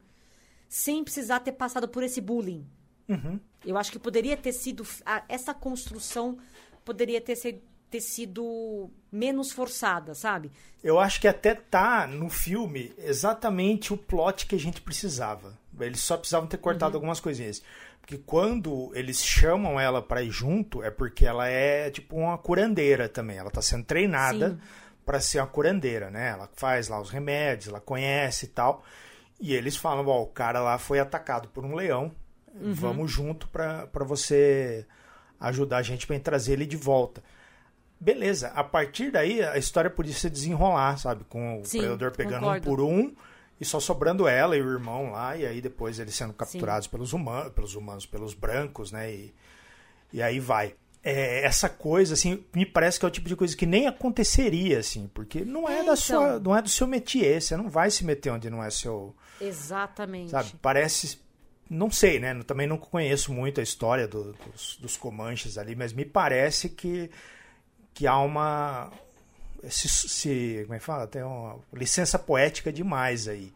sem 0.67 1.03
precisar 1.03 1.39
ter 1.39 1.51
passado 1.53 1.87
por 1.87 2.03
esse 2.03 2.19
bullying. 2.21 2.65
Uhum. 3.07 3.39
Eu 3.65 3.77
acho 3.77 3.91
que 3.91 3.99
poderia 3.99 4.35
ter 4.37 4.51
sido. 4.53 4.85
Essa 5.29 5.53
construção 5.53 6.37
poderia 6.83 7.19
ter, 7.21 7.35
se- 7.35 7.61
ter 7.89 8.01
sido 8.01 8.89
menos 9.11 9.51
forçada, 9.51 10.13
sabe? 10.13 10.51
Eu 10.83 10.99
acho 10.99 11.19
que 11.21 11.27
até 11.27 11.53
tá 11.55 12.05
no 12.07 12.29
filme 12.29 12.93
exatamente 12.97 13.93
o 13.93 13.97
plot 13.97 14.45
que 14.47 14.55
a 14.55 14.59
gente 14.59 14.81
precisava. 14.81 15.57
Eles 15.79 15.99
só 16.01 16.15
precisavam 16.17 16.47
ter 16.47 16.57
cortado 16.57 16.91
Uhum. 16.93 16.97
algumas 16.97 17.19
coisinhas. 17.19 17.61
Porque 18.01 18.17
quando 18.19 18.91
eles 18.93 19.23
chamam 19.25 19.79
ela 19.79 19.99
pra 20.01 20.21
ir 20.21 20.29
junto, 20.29 20.83
é 20.83 20.91
porque 20.91 21.25
ela 21.25 21.47
é 21.47 21.89
tipo 21.89 22.15
uma 22.15 22.37
curandeira 22.37 23.09
também. 23.09 23.37
Ela 23.37 23.49
tá 23.49 23.61
sendo 23.63 23.83
treinada 23.83 24.59
pra 25.03 25.19
ser 25.19 25.39
uma 25.39 25.47
curandeira, 25.47 26.11
né? 26.11 26.29
Ela 26.29 26.49
faz 26.55 26.87
lá 26.87 27.01
os 27.01 27.09
remédios, 27.09 27.67
ela 27.69 27.81
conhece 27.81 28.45
e 28.45 28.49
tal. 28.49 28.83
E 29.39 29.53
eles 29.53 29.75
falam: 29.75 30.07
Ó, 30.07 30.21
o 30.23 30.27
cara 30.27 30.59
lá 30.61 30.77
foi 30.77 30.99
atacado 30.99 31.47
por 31.49 31.65
um 31.65 31.75
leão. 31.75 32.11
Uhum. 32.53 32.73
Vamos 32.73 33.11
junto 33.11 33.47
pra 33.49 33.87
pra 33.87 34.05
você 34.05 34.85
ajudar 35.39 35.77
a 35.77 35.81
gente 35.81 36.07
pra 36.07 36.19
trazer 36.19 36.53
ele 36.53 36.65
de 36.65 36.77
volta. 36.77 37.21
Beleza, 37.99 38.49
a 38.49 38.63
partir 38.63 39.11
daí 39.11 39.41
a 39.41 39.57
história 39.57 39.89
podia 39.89 40.13
se 40.13 40.29
desenrolar, 40.29 40.97
sabe? 40.97 41.23
Com 41.25 41.61
o 41.61 41.65
Sim, 41.65 41.79
predador 41.79 42.11
pegando 42.11 42.41
concordo. 42.41 42.59
um 42.59 42.75
por 42.75 42.81
um 42.81 43.15
e 43.59 43.63
só 43.65 43.79
sobrando 43.79 44.27
ela 44.27 44.57
e 44.57 44.61
o 44.61 44.69
irmão 44.69 45.11
lá, 45.11 45.35
e 45.37 45.45
aí 45.45 45.61
depois 45.61 45.97
eles 45.97 46.13
sendo 46.13 46.33
capturados 46.33 46.87
pelos 46.87 47.13
humanos, 47.13 47.53
pelos 47.53 47.75
humanos, 47.75 48.05
pelos 48.05 48.33
brancos, 48.33 48.91
né? 48.91 49.13
E, 49.13 49.33
e 50.11 50.21
aí 50.21 50.39
vai. 50.39 50.75
É, 51.07 51.45
essa 51.45 51.69
coisa, 51.69 52.15
assim, 52.15 52.43
me 52.55 52.65
parece 52.65 52.99
que 52.99 53.05
é 53.05 53.07
o 53.07 53.11
tipo 53.11 53.27
de 53.29 53.35
coisa 53.35 53.55
que 53.55 53.67
nem 53.67 53.85
aconteceria, 53.85 54.79
assim, 54.79 55.07
porque 55.13 55.45
não 55.45 55.69
é, 55.69 55.73
É, 55.73 55.77
da 55.77 55.83
então. 55.83 55.95
sua, 55.95 56.39
não 56.39 56.55
é 56.57 56.61
do 56.63 56.69
seu 56.69 56.87
métier, 56.87 57.39
você 57.39 57.55
não 57.55 57.69
vai 57.69 57.91
se 57.91 58.03
meter 58.03 58.31
onde 58.31 58.49
não 58.49 58.63
é 58.63 58.71
seu, 58.71 59.15
Exatamente. 59.39 60.31
sabe? 60.31 60.53
Parece, 60.59 61.19
não 61.69 61.91
sei, 61.91 62.19
né? 62.19 62.33
Também 62.43 62.65
não 62.65 62.77
conheço 62.79 63.31
muito 63.31 63.59
a 63.59 63.63
história 63.63 64.07
do- 64.07 64.33
dos, 64.33 64.77
dos 64.81 64.97
Comanches 64.97 65.59
ali, 65.59 65.75
mas 65.75 65.93
me 65.93 66.05
parece 66.05 66.69
que 66.69 67.09
que 67.93 68.07
há 68.07 68.17
uma 68.17 68.91
se, 69.69 69.87
se 69.87 70.61
como 70.63 70.73
é 70.73 70.79
que 70.79 70.83
fala? 70.83 71.05
Tem 71.07 71.21
uma 71.23 71.57
licença 71.71 72.17
poética 72.19 72.73
demais 72.73 73.27
aí. 73.27 73.53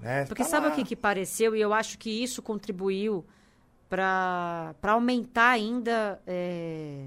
Né? 0.00 0.24
Porque 0.26 0.42
Tá 0.42 0.48
sabe 0.48 0.66
lá. 0.68 0.72
o 0.72 0.74
que, 0.76 0.84
que 0.84 0.96
pareceu? 0.96 1.54
E 1.54 1.60
eu 1.60 1.72
acho 1.72 1.98
que 1.98 2.10
isso 2.10 2.40
contribuiu 2.42 3.24
para 3.88 4.74
aumentar 4.82 5.50
ainda 5.50 6.20
é, 6.26 7.06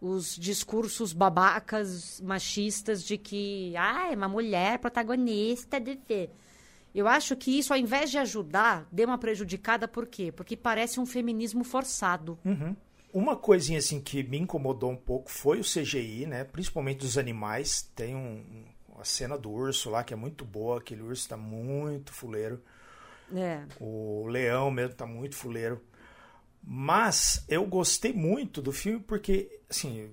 os 0.00 0.36
discursos 0.36 1.12
babacas, 1.12 2.20
machistas 2.20 3.02
de 3.02 3.18
que 3.18 3.74
ah, 3.76 4.10
é 4.10 4.16
uma 4.16 4.28
mulher 4.28 4.78
protagonista 4.78 5.80
de 5.80 5.98
ver. 6.08 6.30
Eu 6.94 7.06
acho 7.06 7.36
que 7.36 7.58
isso, 7.58 7.72
ao 7.72 7.78
invés 7.78 8.10
de 8.10 8.18
ajudar, 8.18 8.86
deu 8.90 9.06
uma 9.06 9.18
prejudicada, 9.18 9.86
por 9.86 10.06
quê? 10.06 10.32
Porque 10.32 10.56
parece 10.56 10.98
um 10.98 11.06
feminismo 11.06 11.62
forçado. 11.62 12.38
Uhum. 12.44 12.74
Uma 13.12 13.36
coisinha 13.36 13.78
assim 13.78 14.00
que 14.00 14.22
me 14.22 14.38
incomodou 14.38 14.90
um 14.90 14.96
pouco 14.96 15.30
foi 15.30 15.60
o 15.60 15.64
CGI, 15.64 16.26
né? 16.26 16.44
Principalmente 16.44 16.98
dos 16.98 17.16
animais. 17.16 17.90
Tem 17.94 18.14
um, 18.14 18.64
uma 18.88 19.04
cena 19.04 19.36
do 19.38 19.50
urso 19.50 19.90
lá 19.90 20.02
que 20.02 20.12
é 20.12 20.16
muito 20.16 20.44
boa. 20.44 20.78
Aquele 20.78 21.02
urso 21.02 21.28
tá 21.28 21.36
muito 21.36 22.12
fuleiro. 22.12 22.62
É. 23.34 23.62
O 23.80 24.26
leão 24.26 24.70
mesmo 24.70 24.94
tá 24.94 25.06
muito 25.06 25.36
fuleiro. 25.36 25.82
Mas 26.62 27.44
eu 27.48 27.64
gostei 27.66 28.12
muito 28.12 28.60
do 28.60 28.72
filme 28.72 29.00
porque, 29.00 29.48
assim, 29.70 30.10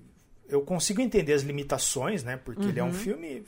eu 0.48 0.62
consigo 0.62 1.00
entender 1.00 1.32
as 1.32 1.42
limitações, 1.42 2.22
né? 2.24 2.36
Porque 2.36 2.66
ele 2.68 2.80
é 2.80 2.82
Uhum. 2.82 2.90
um 2.90 2.94
filme, 2.94 3.44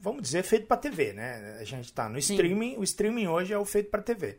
vamos 0.00 0.22
dizer, 0.22 0.42
feito 0.44 0.66
para 0.66 0.76
TV, 0.76 1.12
né? 1.12 1.58
A 1.60 1.64
gente 1.64 1.92
tá 1.92 2.08
no 2.08 2.20
Sim. 2.20 2.34
streaming, 2.34 2.76
o 2.76 2.84
streaming 2.84 3.26
hoje 3.26 3.52
é 3.52 3.58
o 3.58 3.64
feito 3.64 3.90
para 3.90 4.02
TV. 4.02 4.38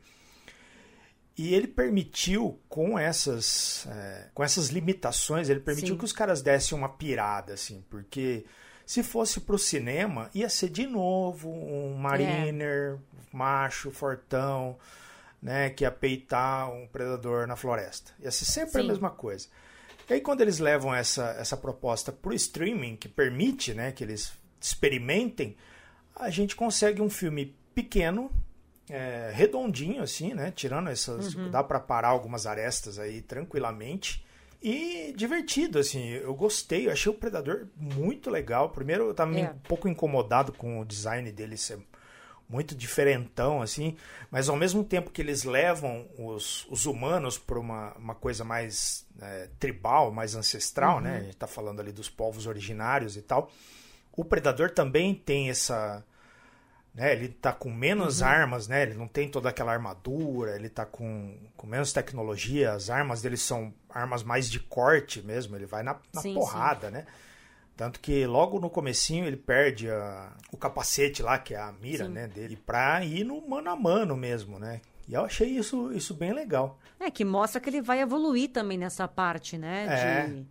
E 1.38 1.54
ele 1.54 1.68
permitiu, 1.68 2.60
com 2.68 3.00
essas, 3.00 3.88
é, 3.90 4.28
com 4.34 4.44
essas 4.44 4.68
limitações, 4.70 5.48
ele 5.50 5.62
permitiu 5.62 5.96
Sim. 5.96 5.98
que 6.00 6.06
os 6.06 6.12
caras 6.14 6.42
dessem 6.42 6.78
uma 6.78 6.90
pirada, 6.90 7.54
assim, 7.54 7.84
porque 7.90 8.46
Se 8.86 9.04
fosse 9.04 9.40
pro 9.42 9.56
cinema, 9.60 10.32
ia 10.34 10.50
ser 10.50 10.68
de 10.68 10.88
novo 10.88 11.48
um 11.48 11.94
Mariner, 11.96 12.98
macho, 13.32 13.92
fortão, 13.92 14.80
né? 15.42 15.70
Que 15.70 15.84
ia 15.84 15.92
peitar 15.92 16.72
um 16.72 16.88
predador 16.88 17.48
na 17.48 17.56
floresta. 17.56 18.12
Ia 18.20 18.32
ser 18.32 18.46
sempre 18.46 18.74
Sim. 18.74 18.80
a 18.80 18.84
mesma 18.84 19.10
coisa. 19.10 19.48
E 20.10 20.14
aí 20.14 20.22
quando 20.22 20.42
eles 20.42 20.60
levam 20.60 20.94
essa, 20.94 21.36
essa 21.40 21.56
proposta 21.56 22.12
pro 22.12 22.34
streaming, 22.34 22.96
que 22.96 23.08
permite, 23.08 23.74
né? 23.74 23.92
Que 23.92 24.04
eles 24.04 24.34
experimentem, 24.60 25.56
a 26.16 26.30
gente 26.30 26.56
consegue 26.56 27.02
um 27.02 27.10
filme 27.10 27.56
pequeno, 27.74 28.30
é, 28.90 29.32
redondinho 29.34 30.02
assim, 30.02 30.34
né? 30.34 30.52
Tirando 30.52 30.90
essas, 30.90 31.34
dá 31.52 31.64
para 31.64 31.80
parar 31.80 32.10
algumas 32.10 32.46
arestas 32.46 32.98
aí 33.00 33.22
tranquilamente 33.22 34.26
e 34.62 35.14
divertido 35.16 35.80
assim. 35.80 36.08
Eu 36.10 36.34
gostei, 36.34 36.88
eu 36.88 36.92
achei 36.92 37.10
o 37.12 37.16
Predador 37.16 37.68
muito 37.78 38.30
legal. 38.30 38.72
Primeiro 38.72 39.06
eu 39.06 39.14
tava 39.14 39.38
É. 39.40 39.52
um 39.52 39.60
pouco 39.60 39.88
incomodado 39.88 40.52
com 40.52 40.80
o 40.80 40.86
design 40.86 41.32
dele 41.32 41.56
ser 41.56 41.80
muito 42.50 42.74
diferentão 42.76 43.62
assim, 43.62 43.96
mas 44.32 44.50
ao 44.50 44.56
mesmo 44.56 44.84
tempo 44.84 45.12
que 45.12 45.22
eles 45.22 45.44
levam 45.44 46.08
os, 46.18 46.66
os 46.70 46.86
humanos 46.88 47.38
para 47.38 47.60
uma, 47.60 47.94
uma 47.94 48.16
coisa 48.16 48.44
mais 48.44 49.06
é, 49.22 49.48
tribal, 49.60 50.12
mais 50.12 50.34
ancestral, 50.34 51.00
né? 51.00 51.18
A 51.18 51.24
gente 51.24 51.38
tá 51.38 51.48
falando 51.48 51.80
ali 51.80 51.92
dos 51.92 52.10
povos 52.10 52.48
originários 52.48 53.16
e 53.16 53.22
tal. 53.22 53.52
O 54.12 54.26
Predador 54.26 54.72
também 54.72 55.14
tem 55.14 55.50
essa 55.50 56.04
né? 56.94 57.14
Ele 57.14 57.30
tá 57.30 57.54
com 57.54 57.70
menos 57.70 58.22
armas, 58.22 58.68
né? 58.68 58.82
Ele 58.84 58.96
não 58.96 59.08
tem 59.08 59.30
toda 59.30 59.50
aquela 59.50 59.72
armadura, 59.72 60.56
ele 60.56 60.70
tá 60.70 60.86
com, 60.86 61.38
com 61.56 61.68
menos 61.68 61.94
tecnologia, 61.94 62.74
as 62.74 62.90
armas 62.90 63.22
dele 63.22 63.38
são 63.38 63.74
armas 63.90 64.24
mais 64.24 64.50
de 64.50 64.60
corte 64.60 65.22
mesmo, 65.22 65.56
ele 65.56 65.66
vai 65.66 65.84
na, 65.84 65.96
na 66.14 66.22
Sim, 66.22 66.34
porrada, 66.34 66.90
né? 66.90 67.06
Tanto 67.80 68.02
que 68.02 68.26
logo 68.28 68.60
no 68.60 68.70
comecinho 68.70 69.24
ele 69.26 69.38
perde 69.38 69.90
a- 69.90 70.34
o 70.52 70.58
capacete 70.58 71.24
lá, 71.24 71.40
que 71.40 71.54
é 71.54 71.58
a 71.58 71.72
mira, 71.72 72.08
Sim. 72.08 72.12
né, 72.12 72.28
dele, 72.28 72.58
pra 72.58 73.06
ir 73.06 73.24
no 73.24 73.40
mano 73.48 73.70
a 73.70 73.76
mano 73.78 74.18
mesmo, 74.18 74.60
né? 74.60 74.82
E 75.08 75.14
eu 75.14 75.24
achei 75.24 75.48
isso, 75.48 75.90
isso 75.94 76.14
bem 76.14 76.34
legal. 76.34 76.78
É, 77.00 77.10
que 77.10 77.24
mostra 77.24 77.62
que 77.62 77.70
ele 77.70 77.82
vai 77.82 78.02
evoluir 78.02 78.50
também 78.50 78.78
nessa 78.78 79.08
parte, 79.08 79.58
né? 79.58 79.86
É. 79.90 80.28
De, 80.28 80.46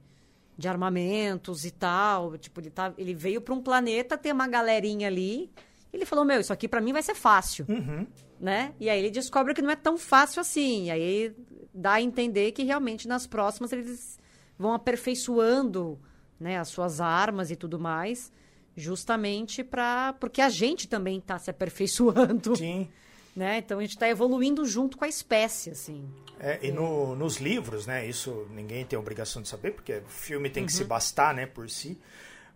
de 0.57 0.69
armamentos 0.69 1.67
e 1.67 1.71
tal. 1.71 2.39
Tipo, 2.39 2.61
ele, 2.63 2.71
tá, 2.71 2.95
ele 2.97 3.13
veio 3.13 3.43
para 3.43 3.53
um 3.55 3.61
planeta, 3.61 4.17
tem 4.17 4.33
uma 4.33 4.49
galerinha 4.49 5.07
ali. 5.07 5.51
Ele 5.93 6.07
falou, 6.07 6.25
meu, 6.25 6.41
isso 6.41 6.53
aqui 6.53 6.67
para 6.67 6.81
mim 6.81 6.95
vai 6.95 7.03
ser 7.03 7.15
fácil, 7.15 7.67
Uhum. 7.69 8.07
né? 8.41 8.73
E 8.81 8.89
aí 8.89 8.99
ele 8.99 9.11
descobre 9.11 9.53
que 9.53 9.61
não 9.61 9.71
é 9.71 9.77
tão 9.77 9.99
fácil 9.99 10.41
assim. 10.41 10.87
E 10.87 10.91
aí 10.91 11.37
dá 11.75 11.93
a 11.93 12.01
entender 12.03 12.53
que 12.53 12.63
realmente 12.65 13.07
nas 13.07 13.27
próximas 13.27 13.71
eles 13.71 14.19
vão 14.59 14.73
aperfeiçoando 14.73 16.01
né, 16.39 16.59
as 16.59 16.69
suas 16.69 17.01
armas 17.01 17.51
e 17.51 17.57
tudo 17.57 17.79
mais. 17.79 18.33
Justamente 18.77 19.65
para 19.65 20.15
Porque 20.21 20.41
a 20.41 20.49
gente 20.49 20.87
também 20.89 21.19
está 21.19 21.39
se 21.39 21.51
aperfeiçoando. 21.51 22.57
Sim. 22.57 22.89
Né? 23.37 23.59
Então 23.59 23.79
a 23.79 23.83
gente 23.83 23.93
está 23.93 24.09
evoluindo 24.09 24.67
junto 24.67 24.99
com 24.99 25.05
a 25.05 25.09
espécie, 25.09 25.71
assim. 25.71 26.05
É, 26.41 26.59
e 26.61 26.73
no- 26.73 27.15
nos 27.15 27.37
livros, 27.37 27.87
né? 27.87 28.05
Isso 28.05 28.49
ninguém 28.51 28.85
tem 28.85 28.99
obrigação 28.99 29.41
de 29.41 29.47
saber, 29.47 29.71
porque 29.75 29.99
o 29.99 30.09
filme 30.09 30.51
tem 30.51 30.67
que 30.67 30.73
se 30.73 30.83
bastar, 30.83 31.33
né, 31.33 31.47
por 31.47 31.71
si. 31.71 31.97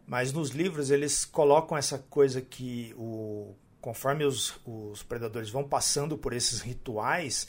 Mas 0.09 0.33
nos 0.33 0.51
livros 0.51 0.91
eles 0.91 1.25
colocam 1.25 1.79
essa 1.79 1.99
coisa 2.11 2.41
que 2.43 2.93
o 2.97 3.55
conforme 3.81 4.25
os, 4.25 4.55
os 4.67 5.05
predadores 5.05 5.51
vão 5.51 5.63
passando 5.63 6.19
por 6.19 6.33
esses 6.33 6.61
rituais, 6.61 7.47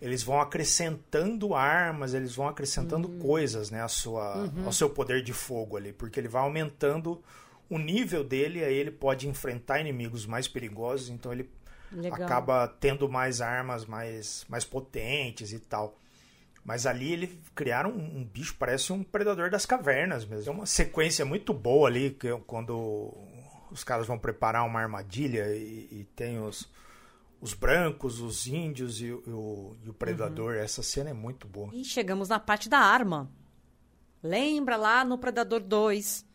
eles 0.00 0.22
vão 0.22 0.40
acrescentando 0.40 1.54
armas, 1.54 2.14
eles 2.14 2.34
vão 2.34 2.48
acrescentando 2.48 3.08
coisas, 3.08 3.70
né, 3.70 3.82
à 3.82 3.88
sua, 3.88 4.50
ao 4.64 4.72
seu 4.72 4.88
poder 4.88 5.22
de 5.22 5.32
fogo 5.32 5.76
ali, 5.76 5.92
porque 5.92 6.18
ele 6.18 6.28
vai 6.28 6.42
aumentando 6.42 7.22
o 7.68 7.78
nível 7.78 8.24
dele, 8.24 8.64
aí 8.64 8.74
ele 8.74 8.90
pode 8.90 9.28
enfrentar 9.28 9.78
inimigos 9.78 10.26
mais 10.26 10.48
perigosos, 10.48 11.10
então 11.10 11.32
ele 11.32 11.50
Legal. 11.92 12.22
acaba 12.22 12.66
tendo 12.66 13.08
mais 13.08 13.40
armas 13.40 13.84
mais, 13.84 14.44
mais 14.48 14.64
potentes 14.64 15.52
e 15.52 15.58
tal. 15.58 15.96
Mas 16.64 16.84
ali 16.84 17.12
ele 17.12 17.40
criaram 17.54 17.90
um, 17.90 18.18
um 18.18 18.24
bicho, 18.24 18.56
parece 18.58 18.92
um 18.92 19.02
predador 19.02 19.50
das 19.50 19.64
cavernas 19.64 20.24
mesmo. 20.24 20.52
É 20.52 20.54
uma 20.54 20.66
sequência 20.66 21.24
muito 21.24 21.54
boa 21.54 21.88
ali, 21.88 22.10
que, 22.10 22.28
quando 22.46 23.14
os 23.70 23.82
caras 23.82 24.06
vão 24.06 24.18
preparar 24.18 24.66
uma 24.66 24.80
armadilha 24.80 25.46
e, 25.54 25.88
e 25.90 26.06
tem 26.14 26.38
os, 26.38 26.68
os 27.40 27.54
brancos, 27.54 28.20
os 28.20 28.46
índios 28.46 29.00
e, 29.00 29.10
o- 29.10 29.22
e 29.26 29.30
o, 29.30 29.76
e 29.84 29.88
o 29.90 29.94
predador. 29.94 30.54
Essa 30.54 30.82
cena 30.82 31.10
é 31.10 31.14
muito 31.14 31.46
boa. 31.48 31.70
E 31.74 31.84
chegamos 31.84 32.28
na 32.28 32.38
parte 32.38 32.68
da 32.68 32.78
arma. 32.78 33.30
Lembra 34.22 34.76
lá 34.76 35.04
no 35.04 35.16
Predador 35.16 35.60
2 35.60 36.26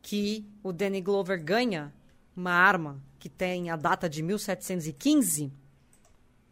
que 0.00 0.46
o 0.62 0.72
Danny 0.72 1.00
Glover 1.00 1.42
ganha 1.42 1.92
uma 2.34 2.52
arma 2.52 3.02
que 3.18 3.28
tem 3.28 3.70
a 3.70 3.76
data 3.76 4.08
de 4.08 4.22
1715? 4.22 5.52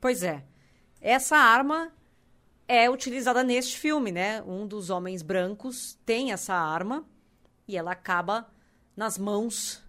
Pois 0.00 0.22
é. 0.22 0.44
Essa 1.00 1.36
arma 1.36 1.90
é 2.68 2.88
utilizada 2.90 3.42
neste 3.42 3.78
filme, 3.78 4.12
né? 4.12 4.42
Um 4.42 4.66
dos 4.66 4.90
homens 4.90 5.22
brancos 5.22 5.98
tem 6.04 6.30
essa 6.32 6.54
arma 6.54 7.04
e 7.66 7.76
ela 7.76 7.92
acaba 7.92 8.46
nas 8.94 9.16
mãos 9.18 9.82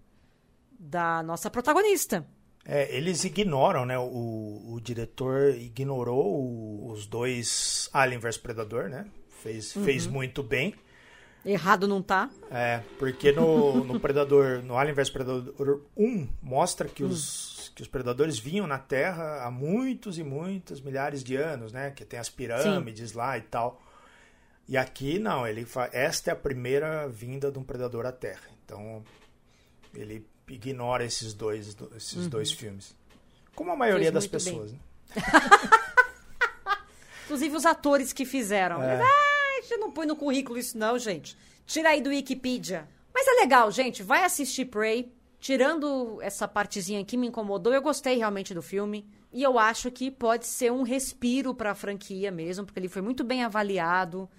da 0.80 1.22
nossa 1.22 1.50
protagonista. 1.52 2.26
É, 2.66 2.96
eles 2.96 3.24
ignoram, 3.24 3.86
né? 3.86 3.98
O, 3.98 4.74
o 4.74 4.80
diretor 4.82 5.50
ignorou 5.56 6.26
o- 6.26 6.92
os 6.92 7.08
dois 7.08 7.90
Alien 7.92 8.20
vs 8.20 8.38
Predador, 8.38 8.88
né? 8.90 9.06
Fez, 9.42 9.74
fez 9.74 10.06
muito 10.06 10.44
bem. 10.44 10.76
Errado 11.44 11.88
não 11.88 12.04
tá? 12.04 12.30
É, 12.52 12.82
porque 13.00 13.32
no, 13.32 13.84
no 13.84 14.00
Predador, 14.00 14.62
no 14.62 14.78
Alien 14.78 14.94
vs 14.94 15.10
Predador 15.10 15.82
1, 15.98 16.28
mostra 16.40 16.88
que 16.88 17.04
os, 17.04 17.72
que 17.76 17.82
os 17.82 17.88
predadores 17.88 18.38
vinham 18.38 18.68
na 18.68 18.78
Terra 18.78 19.44
há 19.44 19.50
muitos 19.50 20.20
e 20.20 20.24
muitos 20.24 20.80
milhares 20.82 21.24
de 21.24 21.36
anos, 21.36 21.72
né? 21.72 21.90
Que 21.90 22.06
tem 22.06 22.20
as 22.20 22.30
pirâmides 22.30 23.14
lá 23.14 23.36
e 23.40 23.42
tal. 23.42 23.82
E 24.70 24.78
aqui 24.78 25.18
não, 25.18 25.48
ele 25.48 25.66
fa... 25.66 25.90
esta 25.92 26.30
é 26.30 26.34
a 26.34 26.36
primeira 26.36 27.08
vinda 27.10 27.52
de 27.52 27.58
um 27.58 27.64
predador 27.64 28.06
à 28.06 28.12
Terra. 28.12 28.48
Então 28.64 29.04
ele 29.96 30.24
ignora 30.54 31.04
esses 31.06 31.34
dois, 31.34 31.76
esses 31.96 32.28
dois 32.28 32.52
filmes. 32.52 32.96
Como 33.56 33.72
a 33.72 33.76
maioria 33.76 34.12
das 34.12 34.28
pessoas, 34.28 34.72
né? 34.72 34.80
Inclusive 37.26 37.56
os 37.56 37.66
atores 37.66 38.12
que 38.12 38.26
fizeram. 38.26 38.84
É. 38.84 39.02
Ah, 39.02 39.58
a 39.58 39.62
gente 39.62 39.78
não 39.78 39.92
põe 39.92 40.06
no 40.06 40.16
currículo 40.16 40.60
isso 40.60 40.78
não, 40.78 41.00
gente. 41.00 41.38
Tira 41.66 41.90
aí 41.90 42.02
do 42.02 42.10
Wikipedia. 42.10 42.88
Mas 43.14 43.28
é 43.28 43.42
legal, 43.42 43.72
gente. 43.72 44.04
Vai 44.04 44.24
assistir 44.24 44.66
Prey. 44.66 45.12
Tirando 45.40 46.22
essa 46.22 46.48
partezinha 46.48 47.04
que 47.04 47.18
me 47.18 47.28
incomodou, 47.28 47.74
eu 47.74 47.82
gostei 47.82 48.18
realmente 48.18 48.54
do 48.54 48.62
filme. 48.62 49.08
E 49.34 49.42
eu 49.42 49.58
acho 49.58 49.90
que 49.90 50.12
pode 50.12 50.46
ser 50.46 50.72
um 50.72 50.84
respiro 50.84 51.56
pra 51.56 51.74
franquia 51.74 52.30
mesmo, 52.30 52.66
porque 52.66 52.80
ele 52.80 52.90
foi 52.90 53.02
muito 53.02 53.24
bem 53.24 53.44
avaliado. 53.44 54.30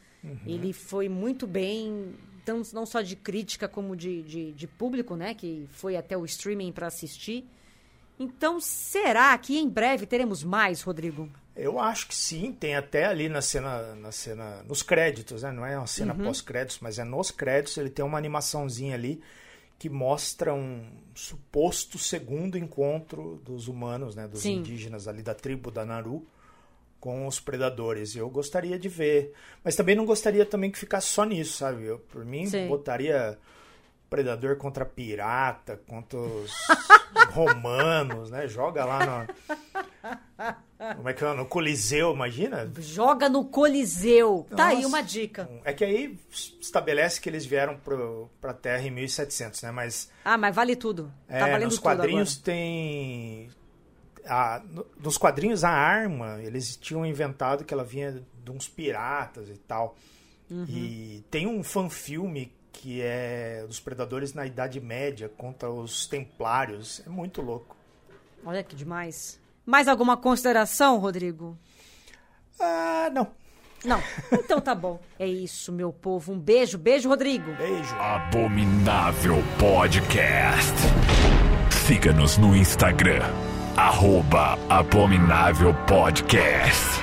Ele 0.47 0.73
foi 0.73 1.09
muito 1.09 1.47
bem, 1.47 2.15
então, 2.43 2.63
não 2.73 2.85
só 2.85 3.01
de 3.01 3.15
crítica 3.17 3.69
como 3.69 3.95
de, 3.97 4.23
de, 4.23 4.53
de 4.53 4.67
público, 4.67 5.15
né? 5.17 5.35
Que 5.35 5.67
foi 5.71 5.97
até 5.97 6.17
o 6.17 6.25
streaming 6.25 6.73
pra 6.73 6.89
assistir. 6.89 7.47
Então, 8.19 8.61
será 8.61 9.37
que 9.39 9.57
em 9.59 9.69
breve 9.69 10.07
teremos 10.07 10.45
mais, 10.45 10.83
Rodrigo? 10.83 11.29
Eu 11.55 11.79
acho 11.79 12.09
que 12.09 12.15
sim, 12.15 12.53
tem 12.53 12.75
até 12.77 13.05
ali 13.07 13.29
na 13.29 13.43
cena, 13.43 13.95
na 13.95 14.11
cena, 14.13 14.63
nos 14.63 14.83
créditos, 14.83 15.43
né? 15.43 15.53
Não 15.53 15.67
é 15.67 15.77
uma 15.77 15.87
cena 15.87 16.15
Uhum. 16.15 16.25
pós-créditos, 16.25 16.79
mas 16.81 16.99
é 16.99 17.05
nos 17.05 17.31
créditos, 17.31 17.77
ele 17.77 17.91
tem 17.91 18.05
uma 18.05 18.17
animaçãozinha 18.19 18.95
ali 18.95 19.21
que 19.79 19.89
mostra 19.91 20.55
um 20.55 20.85
suposto 21.15 21.99
segundo 21.99 22.57
encontro 22.57 23.41
dos 23.45 23.67
humanos, 23.69 24.15
né, 24.15 24.29
dos 24.29 24.43
Sim. 24.43 24.59
indígenas 24.59 25.09
ali 25.09 25.23
da 25.23 25.35
tribo 25.35 25.71
da 25.73 25.85
Naru 25.85 26.25
com 27.03 27.27
os 27.27 27.41
predadores. 27.41 28.15
Eu 28.15 28.31
gostaria 28.31 28.79
de 28.79 28.89
ver, 28.89 29.35
mas 29.65 29.75
também 29.75 29.97
não 29.97 30.07
gostaria 30.07 30.47
também 30.47 30.71
que 30.71 30.79
ficasse 30.79 31.09
só 31.09 31.25
nisso, 31.25 31.59
sabe? 31.59 31.85
Eu, 31.85 31.99
por 31.99 32.25
mim, 32.25 32.47
Sim. 32.47 32.69
botaria 32.69 33.37
predador 34.09 34.57
contra 34.57 34.85
pirata, 34.85 35.81
contra 35.89 36.17
os 36.17 36.53
romanos, 37.35 38.31
né? 38.31 38.47
Joga 38.47 38.85
lá 38.85 39.05
no 39.05 39.35
como 40.97 41.09
é 41.09 41.13
que 41.13 41.25
é? 41.25 41.35
No 41.35 41.45
Coliseu, 41.47 42.13
imagina? 42.13 42.71
Joga 42.79 43.29
no 43.29 43.45
Coliseu. 43.47 44.47
Tá 44.57 44.69
aí 44.69 44.77
Nossa. 44.77 44.89
uma 44.89 45.03
dica. 45.03 45.51
É 45.65 45.73
que 45.73 45.85
aí 45.85 46.17
estabelece 46.61 47.21
que 47.21 47.29
eles 47.29 47.45
vieram 47.45 47.77
pro, 47.79 48.31
pra 48.41 48.53
Terra 48.55 48.87
em 48.87 48.91
1700, 48.93 49.63
né? 49.63 49.73
Mas 49.73 50.09
Ah, 50.25 50.39
mas 50.39 50.55
vale 50.55 50.77
tudo. 50.77 51.13
é, 51.29 51.41
tá 51.41 51.47
valendo 51.49 51.71
nos 51.71 51.79
quadrinhos 51.81 52.37
tem... 52.37 53.51
A, 54.27 54.63
no- 54.71 54.87
nos 55.03 55.19
quadrinhos, 55.19 55.65
a 55.65 55.71
arma, 55.71 56.41
eles 56.43 56.77
tinham 56.77 57.05
inventado 57.05 57.65
que 57.65 57.75
ela 57.75 57.85
vinha 57.85 58.23
de 58.45 58.51
uns 58.51 58.69
piratas 58.69 59.49
e 59.49 59.57
tal. 59.59 59.97
Uhum. 60.51 60.65
E 60.69 61.25
tem 61.31 61.47
um 61.47 61.63
fanfilme 61.65 62.53
que 62.73 63.01
é 63.03 63.65
dos 63.67 63.81
predadores 63.81 64.33
na 64.35 64.47
Idade 64.47 64.81
Média 64.81 65.29
contra 65.29 65.71
os 65.71 66.07
templários. 66.07 67.03
É 67.07 67.09
muito 67.09 67.43
louco. 67.43 67.77
Olha 68.45 68.63
que 68.63 68.75
demais. 68.75 69.39
Mais 69.65 69.87
alguma 69.89 70.17
consideração, 70.17 70.99
Rodrigo? 70.99 71.57
Ah, 72.59 73.11
não. 73.13 73.29
Não. 73.85 74.01
Então 74.33 74.61
tá 74.61 74.75
bom. 74.75 75.01
É 75.19 75.27
isso, 75.27 75.73
meu 75.73 75.93
povo. 75.93 76.33
Um 76.33 76.39
beijo. 76.39 76.79
Beijo, 76.79 77.09
Rodrigo. 77.09 77.53
Beijo. 77.55 77.95
Abominável 77.97 79.37
Podcast. 79.59 80.73
Siga-nos 81.87 82.39
no 82.39 82.55
Instagram 82.57 83.23
arroba 83.77 84.59
Abominável 84.69 85.75
Podcast. 85.87 87.01